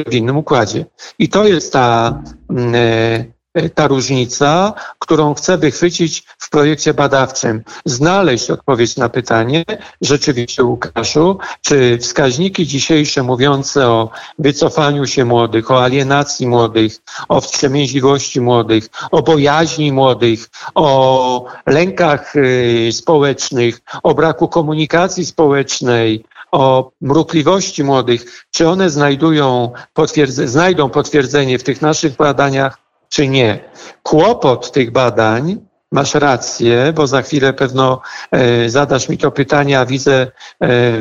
w 0.09 0.13
innym 0.13 0.37
układzie. 0.37 0.85
I 1.19 1.29
to 1.29 1.45
jest 1.45 1.73
ta 1.73 2.21
mm, 2.49 3.34
ta 3.75 3.87
różnica, 3.87 4.73
którą 4.99 5.33
chcę 5.33 5.57
wychwycić 5.57 6.23
w 6.37 6.49
projekcie 6.49 6.93
badawczym. 6.93 7.63
Znaleźć 7.85 8.49
odpowiedź 8.49 8.97
na 8.97 9.09
pytanie, 9.09 9.65
rzeczywiście 10.01 10.63
Łukaszu, 10.63 11.37
czy 11.61 11.97
wskaźniki 11.97 12.67
dzisiejsze 12.67 13.23
mówiące 13.23 13.87
o 13.87 14.09
wycofaniu 14.39 15.07
się 15.07 15.25
młodych, 15.25 15.71
o 15.71 15.83
alienacji 15.83 16.47
młodych, 16.47 16.97
o 17.29 17.41
wstrzemięźliwości 17.41 18.41
młodych, 18.41 18.89
o 19.11 19.21
bojaźni 19.21 19.91
młodych, 19.91 20.49
o 20.75 21.45
lękach 21.65 22.35
y, 22.35 22.89
społecznych, 22.91 23.81
o 24.03 24.13
braku 24.13 24.47
komunikacji 24.47 25.25
społecznej, 25.25 26.25
o 26.51 26.91
mrukliwości 27.01 27.83
młodych, 27.83 28.45
czy 28.51 28.69
one 28.69 28.89
znajdują 28.89 29.71
potwierdze, 29.93 30.47
znajdą 30.47 30.89
potwierdzenie 30.89 31.59
w 31.59 31.63
tych 31.63 31.81
naszych 31.81 32.15
badaniach, 32.15 32.84
czy 33.15 33.27
nie. 33.27 33.59
Kłopot 34.03 34.71
tych 34.71 34.91
badań, 34.91 35.57
masz 35.91 36.13
rację, 36.13 36.93
bo 36.95 37.07
za 37.07 37.21
chwilę 37.21 37.53
pewno 37.53 38.01
e, 38.31 38.69
zadasz 38.69 39.09
mi 39.09 39.17
to 39.17 39.31
pytanie, 39.31 39.79
a 39.79 39.85
widzę 39.85 40.21
e, 40.21 40.27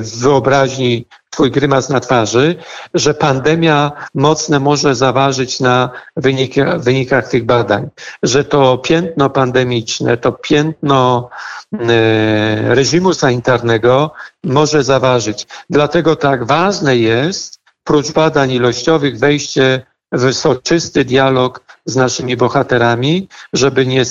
w 0.00 0.18
wyobraźni 0.18 1.07
twój 1.31 1.50
grymas 1.50 1.88
na 1.88 2.00
twarzy, 2.00 2.57
że 2.94 3.14
pandemia 3.14 3.92
mocne 4.14 4.61
może 4.61 4.94
zaważyć 4.94 5.61
na 5.61 5.90
wynika, 6.16 6.79
wynikach 6.79 7.29
tych 7.29 7.44
badań, 7.44 7.88
że 8.22 8.44
to 8.44 8.79
piętno 8.79 9.31
pandemiczne, 9.31 10.16
to 10.16 10.33
piętno 10.33 11.29
e, 11.72 12.74
reżimu 12.74 13.14
sanitarnego 13.14 14.11
może 14.44 14.85
zaważyć. 14.85 15.46
Dlatego 15.70 16.16
tak 16.16 16.46
ważne 16.46 16.96
jest, 16.96 17.61
prócz 17.85 18.12
badań 18.12 18.50
ilościowych, 18.50 19.18
wejście 19.18 19.87
w 20.12 20.33
soczysty 20.33 21.05
dialog 21.05 21.64
z 21.86 21.96
naszymi 21.96 22.36
bohaterami, 22.36 23.28
żeby 23.52 23.86
nie 23.86 24.02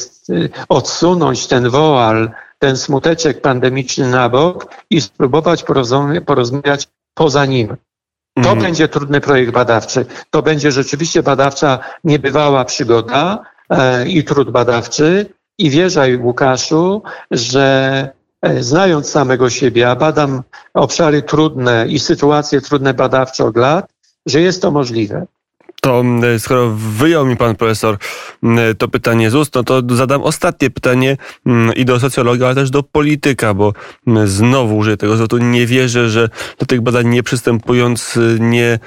odsunąć 0.70 1.48
ten 1.48 1.70
woal, 1.70 2.32
ten 2.60 2.78
smuteczek 2.78 3.42
pandemiczny 3.42 4.10
na 4.10 4.30
bok 4.30 4.68
i 4.90 5.02
spróbować 5.02 5.64
porozmawiać 6.26 6.88
poza 7.14 7.46
nim. 7.46 7.78
To 8.36 8.52
mm. 8.52 8.60
będzie 8.60 8.88
trudny 8.88 9.22
projekt 9.22 9.52
badawczy. 9.52 10.06
To 10.30 10.42
będzie 10.42 10.72
rzeczywiście 10.72 11.24
badawcza, 11.24 11.80
niebywała 12.04 12.66
przygoda 12.66 13.44
e, 13.70 14.08
i 14.08 14.24
trud 14.24 14.52
badawczy. 14.52 15.26
I 15.58 15.70
wierzaj, 15.70 16.18
Łukaszu, 16.18 17.02
że 17.32 18.10
e, 18.42 18.64
znając 18.64 19.10
samego 19.10 19.50
siebie, 19.50 19.90
a 19.90 19.96
badam 19.96 20.44
obszary 20.74 21.22
trudne 21.22 21.86
i 21.88 22.00
sytuacje 22.00 22.62
trudne 22.62 22.94
badawcze 22.94 23.46
od 23.46 23.58
lat, 23.58 23.94
że 24.26 24.42
jest 24.42 24.62
to 24.62 24.72
możliwe 24.72 25.26
to 25.84 26.04
skoro 26.40 26.70
wyjął 26.70 27.26
mi 27.26 27.38
pan 27.38 27.56
profesor 27.56 27.98
to 28.78 28.88
pytanie 28.88 29.30
z 29.30 29.36
ust, 29.36 29.56
no 29.56 29.64
to 29.64 29.82
zadam 29.90 30.22
ostatnie 30.22 30.70
pytanie 30.70 31.18
i 31.76 31.86
do 31.86 32.00
socjologa, 32.00 32.46
ale 32.46 32.56
też 32.56 32.70
do 32.70 32.84
polityka, 32.84 33.54
bo 33.54 33.74
znowu 34.26 34.78
użyję 34.78 34.98
tego 34.98 35.16
zwrotu, 35.16 35.38
nie 35.38 35.68
wierzę, 35.68 36.10
że 36.10 36.30
do 36.60 36.66
tych 36.66 36.82
badań 36.82 37.08
nie 37.08 37.24
przystępując 37.24 38.20
nie, 38.40 38.80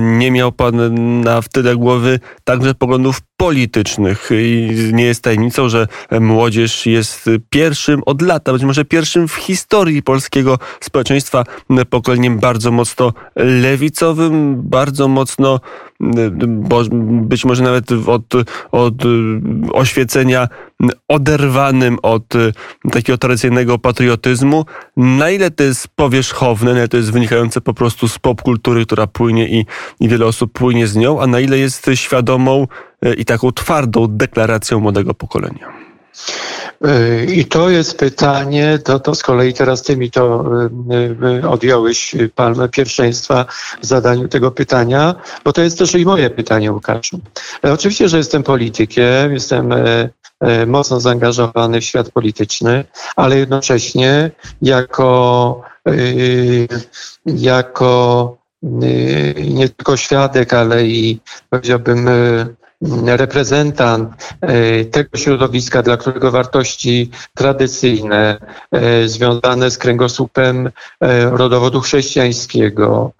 nie 0.00 0.30
miał 0.30 0.52
pan 0.52 0.94
na 1.20 1.42
w 1.42 1.48
tyle 1.48 1.76
głowy 1.76 2.20
także 2.44 2.74
poglądów 2.74 3.20
politycznych. 3.36 4.30
I 4.32 4.70
nie 4.92 5.04
jest 5.04 5.22
tajemnicą, 5.22 5.68
że 5.68 5.86
młodzież 6.20 6.86
jest 6.86 7.30
pierwszym 7.50 8.02
od 8.06 8.22
lata, 8.22 8.52
być 8.52 8.62
może 8.62 8.84
pierwszym 8.84 9.28
w 9.28 9.34
historii 9.34 10.02
polskiego 10.02 10.58
społeczeństwa 10.80 11.44
pokoleniem 11.90 12.38
bardzo 12.38 12.72
mocno 12.72 13.12
lewicowym, 13.36 14.62
bardzo 14.62 15.08
mocno 15.08 15.60
być 17.00 17.44
może 17.44 17.62
nawet 17.62 17.92
od, 18.06 18.32
od 18.72 18.94
oświecenia 19.72 20.48
oderwanym 21.08 21.98
od 22.02 22.32
takiego 22.92 23.18
tradycyjnego 23.18 23.78
patriotyzmu. 23.78 24.64
Na 24.96 25.30
ile 25.30 25.50
to 25.50 25.64
jest 25.64 25.88
powierzchowne, 25.88 26.72
na 26.72 26.78
ile 26.78 26.88
to 26.88 26.96
jest 26.96 27.12
wynikające 27.12 27.60
po 27.60 27.74
prostu 27.74 28.08
z 28.08 28.18
popkultury, 28.18 28.86
która 28.86 29.06
płynie 29.06 29.48
i, 29.48 29.66
i 30.00 30.08
wiele 30.08 30.26
osób 30.26 30.52
płynie 30.52 30.86
z 30.86 30.96
nią, 30.96 31.20
a 31.20 31.26
na 31.26 31.40
ile 31.40 31.58
jest 31.58 31.90
świadomą 31.94 32.66
i 33.16 33.24
taką 33.24 33.52
twardą 33.52 34.06
deklaracją 34.08 34.80
młodego 34.80 35.14
pokolenia. 35.14 35.84
I 37.28 37.44
to 37.44 37.70
jest 37.70 37.98
pytanie, 37.98 38.78
to, 38.84 39.00
to 39.00 39.14
z 39.14 39.22
kolei 39.22 39.54
teraz 39.54 39.82
ty 39.82 39.96
mi 39.96 40.10
to 40.10 40.44
y, 40.92 41.38
y, 41.44 41.48
odjąłeś 41.48 42.14
palmę 42.34 42.68
pierwszeństwa 42.68 43.46
w 43.82 43.86
zadaniu 43.86 44.28
tego 44.28 44.50
pytania, 44.50 45.14
bo 45.44 45.52
to 45.52 45.62
jest 45.62 45.78
też 45.78 45.94
i 45.94 46.04
moje 46.04 46.30
pytanie, 46.30 46.72
Łukaszu. 46.72 47.20
E, 47.64 47.72
oczywiście, 47.72 48.08
że 48.08 48.18
jestem 48.18 48.42
politykiem, 48.42 49.32
jestem 49.32 49.72
e, 49.72 50.08
e, 50.40 50.66
mocno 50.66 51.00
zaangażowany 51.00 51.80
w 51.80 51.84
świat 51.84 52.10
polityczny, 52.10 52.84
ale 53.16 53.38
jednocześnie 53.38 54.30
jako, 54.62 55.62
y, 55.88 56.68
jako 57.26 58.36
nie 59.44 59.68
tylko 59.68 59.96
świadek, 59.96 60.52
ale 60.54 60.86
i 60.86 61.20
powiedziałbym 61.50 62.08
reprezentant 63.06 64.34
e, 64.40 64.84
tego 64.84 65.18
środowiska, 65.18 65.82
dla 65.82 65.96
którego 65.96 66.30
wartości 66.30 67.10
tradycyjne, 67.34 68.38
e, 68.72 69.08
związane 69.08 69.70
z 69.70 69.78
kręgosłupem 69.78 70.66
e, 71.00 71.30
rodowodu 71.30 71.80
chrześcijańskiego 71.80 73.12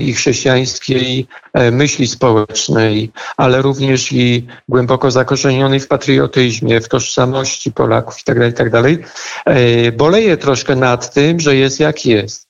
i 0.00 0.14
chrześcijańskiej 0.14 1.26
myśli 1.72 2.06
społecznej, 2.06 3.12
ale 3.36 3.62
również 3.62 4.12
i 4.12 4.46
głęboko 4.68 5.10
zakorzenionej 5.10 5.80
w 5.80 5.88
patriotyzmie, 5.88 6.80
w 6.80 6.88
tożsamości 6.88 7.72
Polaków 7.72 8.16
itd., 8.18 8.52
tak 8.52 8.70
itd., 8.70 8.96
tak 9.44 9.96
boleję 9.96 10.36
troszkę 10.36 10.76
nad 10.76 11.14
tym, 11.14 11.40
że 11.40 11.56
jest 11.56 11.80
jak 11.80 12.06
jest. 12.06 12.46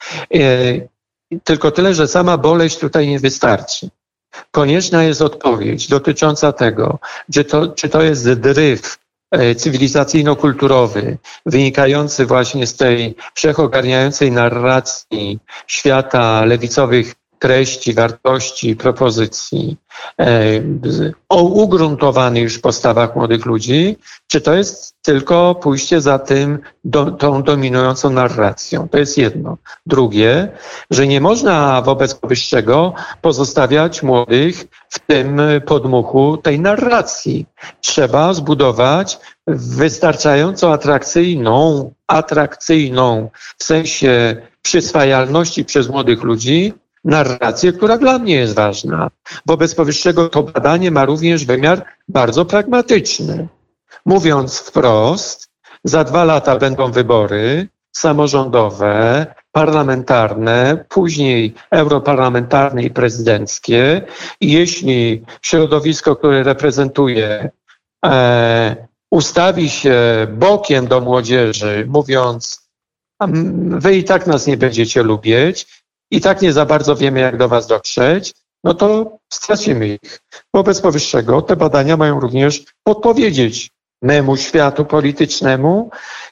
Tylko 1.45 1.71
tyle, 1.71 1.95
że 1.95 2.09
sama 2.09 2.39
boleść 2.39 2.79
tutaj 2.79 3.09
nie 3.09 3.19
wystarczy. 3.19 3.89
Konieczna 4.51 5.05
jest 5.05 5.23
odpowiedź 5.23 5.89
dotycząca 5.89 6.53
tego, 6.53 6.99
czy 7.35 7.45
to, 7.45 7.69
czy 7.69 7.89
to 7.89 8.03
jest 8.03 8.33
dryf 8.33 8.99
e, 9.31 9.55
cywilizacyjno-kulturowy, 9.55 11.17
wynikający 11.47 12.27
właśnie 12.27 12.67
z 12.67 12.77
tej 12.77 13.15
wszechogarniającej 13.35 14.33
narracji 14.33 15.39
świata 15.67 16.45
lewicowych 16.45 17.15
treści, 17.39 17.95
wartości, 17.95 18.77
propozycji 18.77 19.77
e, 20.21 20.25
o 21.29 21.43
ugruntowanych 21.43 22.43
już 22.43 22.59
postawach 22.59 23.17
młodych 23.17 23.47
ludzi, 23.47 23.97
czy 24.27 24.41
to 24.41 24.55
jest 24.55 24.95
tylko 25.03 25.55
pójście 25.55 26.01
za 26.01 26.19
tym, 26.19 26.59
do, 26.85 27.11
tą 27.11 27.43
dominującą 27.43 28.11
narracją. 28.11 28.89
To 28.89 28.99
jest 28.99 29.19
jedno. 29.19 29.57
Drugie, 29.87 30.49
że 30.91 31.07
nie 31.07 31.21
można 31.21 31.83
wobec 31.83 32.15
powyższego 32.15 32.93
pozostawiać 33.23 34.03
młodych 34.03 34.67
w 34.89 34.99
tym 34.99 35.41
podmuchu 35.67 36.37
tej 36.37 36.61
narracji. 36.61 37.47
Trzeba 37.81 38.35
zbudować 38.35 39.19
wystarczająco 39.47 40.73
atrakcyjną, 40.73 41.93
atrakcyjną 42.07 43.31
w 43.59 43.65
sensie 43.65 44.37
przyswajalności 44.63 45.65
przez 45.65 45.89
młodych 45.89 46.23
ludzi 46.23 46.75
narrację, 47.09 47.73
która 47.73 47.99
dla 47.99 48.19
mnie 48.19 48.35
jest 48.35 48.55
ważna. 48.55 49.11
Wobec 49.47 49.75
powyższego 49.75 50.29
to 50.29 50.43
badanie 50.43 50.91
ma 50.91 51.05
również 51.05 51.45
wymiar 51.45 51.85
bardzo 52.09 52.45
pragmatyczny. 52.45 53.49
Mówiąc 54.07 54.59
wprost, 54.59 55.49
za 55.85 56.05
dwa 56.05 56.25
lata 56.25 56.57
będą 56.57 56.93
wybory 56.93 57.69
samorządowe, 57.93 59.27
parlamentarne, 59.53 60.85
później 60.89 61.55
europarlamentarne 61.71 62.83
i 62.83 62.91
prezydenckie. 62.91 64.03
I 64.41 64.53
jeśli 64.53 65.25
środowisko, 65.43 66.17
które 66.17 66.43
reprezentuję, 66.43 67.51
e, 68.05 68.89
ustawi 69.11 69.71
się 69.71 69.97
bokiem 70.33 70.87
do 70.87 71.01
młodzieży, 71.01 71.87
mówiąc, 71.89 72.69
wy 73.65 73.97
i 73.97 74.05
tak 74.05 74.27
nas 74.27 74.47
nie 74.47 74.57
będziecie 74.57 75.03
lubić, 75.03 75.67
i 76.11 76.21
tak 76.21 76.43
nie 76.43 76.53
za 76.53 76.67
bardzo 76.67 76.97
wiemy, 76.97 77.21
jak 77.21 77.37
do 77.37 77.49
Was 77.49 77.67
dotrzeć, 77.67 78.35
no 78.65 78.75
to 78.75 79.19
stracimy 79.33 79.89
ich. 79.89 80.21
Wobec 80.55 80.81
powyższego 80.81 81.43
te 81.43 81.57
badania 81.57 81.97
mają 81.97 82.21
również 82.21 82.65
podpowiedzieć 82.83 83.71
memu 84.03 84.37
światu 84.37 84.85
politycznemu, 84.85 85.91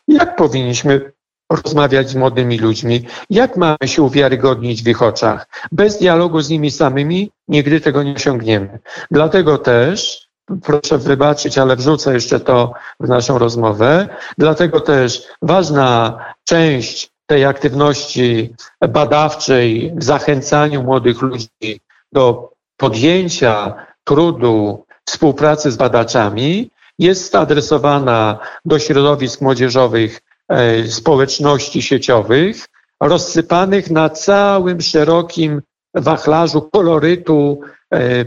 jak 0.09 0.37
powinniśmy 0.37 1.13
rozmawiać 1.51 2.09
z 2.09 2.15
młodymi 2.15 2.59
ludźmi, 2.59 3.07
jak 3.31 3.57
mamy 3.57 3.77
się 3.85 4.03
uwiarygodnić 4.03 4.83
w 4.83 4.89
ich 4.89 5.03
oczach. 5.03 5.47
Bez 5.73 5.99
dialogu 5.99 6.41
z 6.41 6.51
nimi 6.51 6.71
samymi 6.71 7.31
nigdy 7.49 7.81
tego 7.81 8.03
nie 8.03 8.15
osiągniemy. 8.15 8.79
Dlatego 9.11 9.59
też, 9.59 10.29
proszę 10.63 10.99
wybaczyć, 10.99 11.59
ale 11.59 11.77
wrzucę 11.77 12.15
jeszcze 12.15 12.41
to 12.41 12.73
w 13.01 13.09
naszą 13.09 13.39
rozmowę, 13.39 14.09
dlatego 14.39 14.81
też 14.81 15.23
ważna 15.43 16.19
część 16.45 17.16
tej 17.27 17.45
aktywności 17.45 18.55
badawczej 18.89 19.93
w 19.97 20.05
zachęcaniu 20.05 20.83
młodych 20.83 21.23
ludzi 21.23 21.81
do 22.13 22.51
podjęcia 22.77 23.75
trudu 24.05 24.85
współpracy 25.05 25.71
z 25.71 25.77
badaczami 25.77 26.71
jest 26.99 27.35
adresowana 27.35 28.39
do 28.65 28.79
środowisk 28.79 29.41
młodzieżowych 29.41 30.21
e, 30.49 30.89
społeczności 30.89 31.83
sieciowych, 31.83 32.67
rozsypanych 33.01 33.91
na 33.91 34.11
całym 34.11 34.81
szerokim 34.81 35.63
wachlarzu 35.95 36.63
kolorytu 36.63 37.61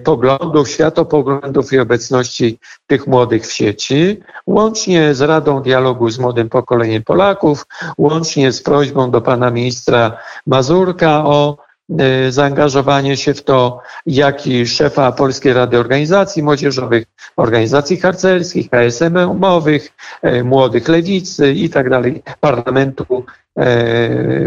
poglądów, 0.04 0.70
światopoglądów 0.70 1.74
i 1.74 1.80
obecności 1.80 2.60
tych 2.88 3.08
młodych 3.08 3.48
w 3.48 3.52
sieci, 3.52 4.20
łącznie 4.48 5.14
z 5.14 5.22
Radą 5.22 5.62
Dialogu 5.62 6.10
z 6.10 6.20
Młodym 6.20 6.50
Pokoleniem 6.50 7.04
Polaków, 7.04 7.66
łącznie 7.98 8.52
z 8.52 8.64
prośbą 8.64 9.12
do 9.12 9.22
pana 9.22 9.52
ministra 9.52 10.18
Mazurka 10.48 11.26
o 11.26 11.58
e, 12.00 12.32
zaangażowanie 12.32 13.18
się 13.18 13.34
w 13.34 13.44
to, 13.44 13.82
jak 14.06 14.48
i 14.48 14.68
szefa 14.68 15.12
Polskiej 15.12 15.54
Rady 15.54 15.80
Organizacji 15.80 16.44
Młodzieżowych, 16.44 17.06
organizacji 17.38 17.98
harcerskich, 17.98 18.70
KSM-owych, 18.70 19.90
e, 20.22 20.44
młodych 20.44 20.88
lewicy 20.88 21.54
i 21.54 21.70
tak 21.70 21.90
dalej, 21.90 22.24
parlamentu 22.40 23.26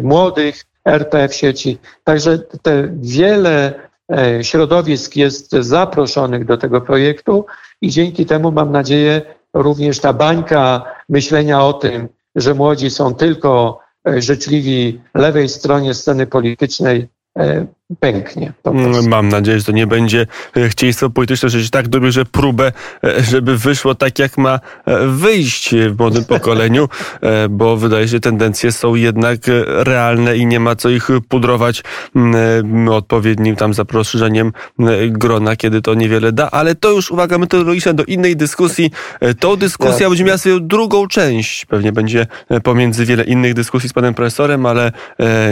młodych, 0.03 0.64
RP 0.85 1.29
w 1.29 1.35
sieci. 1.35 1.79
Także 2.05 2.38
te 2.38 2.88
wiele 2.92 3.75
E, 3.75 3.92
środowisk 4.43 5.17
jest 5.17 5.53
zaproszonych 5.53 6.45
do 6.45 6.57
tego 6.57 6.81
projektu 6.81 7.47
i 7.81 7.91
dzięki 7.91 8.27
temu 8.27 8.53
mam 8.53 8.73
nadzieję 8.73 9.23
również 9.55 10.01
ta 10.01 10.12
bańka 10.12 10.85
myślenia 11.09 11.65
o 11.65 11.73
tym, 11.73 12.09
że 12.35 12.55
młodzi 12.55 12.91
są 12.91 13.15
tylko 13.15 13.81
e, 14.09 14.23
życzliwi 14.23 15.01
lewej 15.15 15.49
stronie 15.49 15.95
sceny 15.95 16.27
politycznej 16.27 17.09
e, 17.38 17.67
pęknie. 18.01 18.53
Mm, 18.65 19.09
mam 19.09 19.29
nadzieję, 19.29 19.59
że 19.59 19.65
to 19.65 19.73
nie 19.73 19.87
będzie 19.87 20.27
e, 20.57 20.69
chcieństwo 20.69 21.11
polityczne, 21.11 21.49
że 21.49 21.71
tak 21.71 21.89
dobierze 21.89 22.25
próbę, 22.25 22.73
e, 23.05 23.23
żeby 23.23 23.59
wyszło 23.59 23.95
tak, 23.95 24.19
jak 24.19 24.39
ma 24.39 24.61
e, 24.87 25.07
wyjść 25.07 25.75
w 25.75 25.99
młodym 25.99 26.25
pokoleniu, 26.25 26.89
bo 27.51 27.77
wydaje 27.77 28.05
się, 28.05 28.11
że 28.11 28.21
tendencje 28.21 28.73
są 28.73 28.95
jednak 28.95 29.41
realne 29.67 30.37
i 30.37 30.47
nie 30.47 30.61
ma 30.61 30.77
co 30.77 30.89
ich 30.89 31.09
pudrować 31.29 31.83
mm, 32.17 32.89
odpowiednim 32.89 33.57
tam 33.57 33.75
zaproszeniem 33.75 34.53
grona, 35.09 35.57
kiedy 35.57 35.83
to 35.83 35.95
niewiele 35.95 36.33
da, 36.33 36.51
ale 36.51 36.75
to 36.75 36.91
już 36.91 37.11
uwaga 37.11 37.39
metodologiczna 37.39 37.93
do 37.93 38.05
innej 38.05 38.37
dyskusji. 38.37 38.91
Tą 39.41 39.57
dyskusja 39.57 40.09
będzie 40.09 40.25
miała 40.25 40.39
swoją 40.39 40.67
drugą 40.67 41.09
część. 41.09 41.65
Pewnie 41.65 41.93
będzie 41.93 42.27
pomiędzy 42.63 43.07
wiele 43.07 43.25
innych 43.25 43.55
dyskusji 43.55 43.89
z 43.89 43.93
panem 43.93 44.15
profesorem, 44.15 44.67
ale 44.67 44.93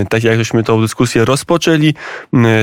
tak 0.09 0.24
jak 0.24 0.38
żeśmy 0.38 0.62
tą 0.62 0.81
dyskusję 0.81 1.24
rozpoczęli, 1.24 1.94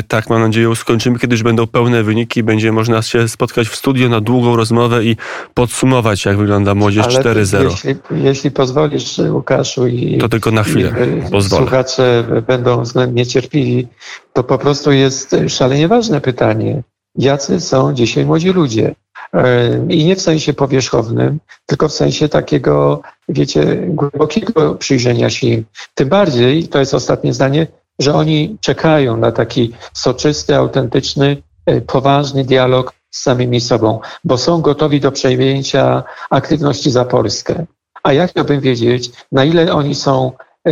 tak, 0.08 0.30
mam 0.30 0.42
nadzieję, 0.42 0.76
skończymy, 0.76 1.20
kiedy 1.20 1.34
już 1.34 1.44
będą 1.44 1.68
pełne 1.68 2.04
wyniki. 2.04 2.44
Będzie 2.44 2.72
można 2.72 3.02
się 3.02 3.28
spotkać 3.28 3.68
w 3.68 3.76
studio 3.76 4.10
na 4.10 4.22
długą 4.22 4.56
rozmowę 4.56 5.06
i 5.06 5.16
podsumować, 5.54 6.26
jak 6.26 6.38
wygląda 6.38 6.76
młodzież 6.76 7.06
4.0. 7.06 7.64
Jeśli, 7.64 7.96
jeśli 8.24 8.52
pozwolisz, 8.52 9.18
Łukaszu, 9.30 9.88
i 9.88 10.18
to 10.18 10.30
tylko 10.30 10.52
na 10.52 10.64
chwilę 10.64 10.94
pozwolę. 11.32 11.62
słuchacze 11.64 12.24
będą 12.48 12.82
względnie 12.82 13.26
cierpliwi, 13.26 13.88
to 14.34 14.44
po 14.44 14.58
prostu 14.58 14.92
jest 14.92 15.36
szalenie 15.48 15.88
ważne 15.88 16.22
pytanie. 16.22 16.84
Jacy 17.18 17.60
są 17.60 17.94
dzisiaj 17.94 18.26
młodzi 18.26 18.50
ludzie? 18.50 18.96
E, 19.34 19.70
I 19.90 20.06
nie 20.06 20.16
w 20.16 20.22
sensie 20.22 20.54
powierzchownym, 20.54 21.40
tylko 21.66 21.88
w 21.88 21.94
sensie 21.94 22.30
takiego, 22.30 23.02
wiecie, 23.30 23.84
głębokiego 23.88 24.76
przyjrzenia 24.76 25.30
się 25.30 25.48
im. 25.48 25.66
Tym 25.96 26.10
bardziej, 26.10 26.68
to 26.68 26.80
jest 26.80 26.94
ostatnie 26.94 27.34
zdanie, 27.34 27.68
że 28.00 28.14
oni 28.14 28.58
czekają 28.62 29.18
na 29.18 29.32
taki 29.32 29.74
soczysty, 29.94 30.56
autentyczny, 30.56 31.38
e, 31.66 31.82
poważny 31.82 32.44
dialog 32.44 32.94
z 33.12 33.22
samymi 33.22 33.62
sobą, 33.62 34.00
bo 34.24 34.38
są 34.38 34.62
gotowi 34.62 35.00
do 35.00 35.12
przejęcia 35.12 36.04
aktywności 36.30 36.92
za 36.92 37.06
Polskę. 37.06 37.66
A 38.04 38.14
ja 38.14 38.28
chciałbym 38.28 38.62
wiedzieć, 38.62 39.12
na 39.32 39.46
ile 39.46 39.74
oni 39.74 39.96
są 39.96 40.32
e, 40.68 40.72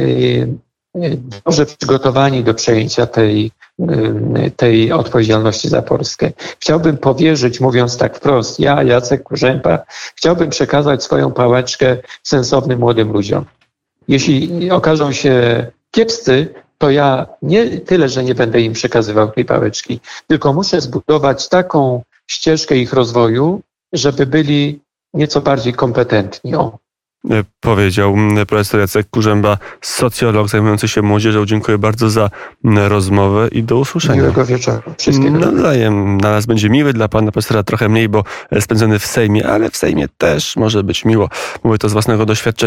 dobrze 1.45 1.65
przygotowani 1.65 2.43
do 2.43 2.53
przejęcia 2.53 3.05
tej, 3.05 3.51
tej 4.55 4.91
odpowiedzialności 4.91 5.69
za 5.69 5.81
Polskę. 5.81 6.31
Chciałbym 6.59 6.97
powierzyć, 6.97 7.59
mówiąc 7.59 7.97
tak 7.97 8.17
wprost, 8.17 8.59
ja, 8.59 8.83
Jacek 8.83 9.23
Kurzępa, 9.23 9.79
chciałbym 10.15 10.49
przekazać 10.49 11.03
swoją 11.03 11.31
pałeczkę 11.31 11.97
sensownym 12.23 12.79
młodym 12.79 13.11
ludziom. 13.11 13.45
Jeśli 14.07 14.71
okażą 14.71 15.11
się 15.11 15.65
kiepscy, 15.91 16.53
to 16.77 16.91
ja 16.91 17.25
nie 17.41 17.79
tyle, 17.79 18.09
że 18.09 18.23
nie 18.23 18.35
będę 18.35 18.61
im 18.61 18.73
przekazywał 18.73 19.31
tej 19.31 19.45
pałeczki, 19.45 19.99
tylko 20.27 20.53
muszę 20.53 20.81
zbudować 20.81 21.49
taką 21.49 22.03
ścieżkę 22.27 22.77
ich 22.77 22.93
rozwoju, 22.93 23.61
żeby 23.93 24.25
byli 24.25 24.79
nieco 25.13 25.41
bardziej 25.41 25.73
kompetentni. 25.73 26.55
O. 26.55 26.77
E, 27.31 27.43
powiedział 27.59 28.15
profesor 28.47 28.79
Jacek 28.79 29.09
Kurzęba, 29.09 29.57
socjolog 29.81 30.49
zajmujący 30.49 30.87
się 30.87 31.01
młodzieżą. 31.01 31.45
Dziękuję 31.45 31.77
bardzo 31.77 32.09
za 32.09 32.29
rozmowę 32.63 33.47
i 33.51 33.63
do 33.63 33.77
usłyszenia. 33.77 34.21
Miłego 34.21 34.45
wieczoru. 34.45 34.81
Wszystkiego 34.97 35.39
Nawzajem. 35.39 36.17
Dla 36.17 36.31
nas 36.31 36.45
będzie 36.45 36.69
miły, 36.69 36.93
dla 36.93 37.07
pana 37.07 37.31
profesora 37.31 37.63
trochę 37.63 37.89
mniej, 37.89 38.09
bo 38.09 38.23
spędzony 38.59 38.99
w 38.99 39.05
Sejmie, 39.05 39.47
ale 39.47 39.69
w 39.69 39.77
Sejmie 39.77 40.07
też 40.17 40.55
może 40.55 40.83
być 40.83 41.05
miło. 41.05 41.29
Mówię 41.63 41.77
to 41.77 41.89
z 41.89 41.93
własnego 41.93 42.25
doświadczenia. 42.25 42.65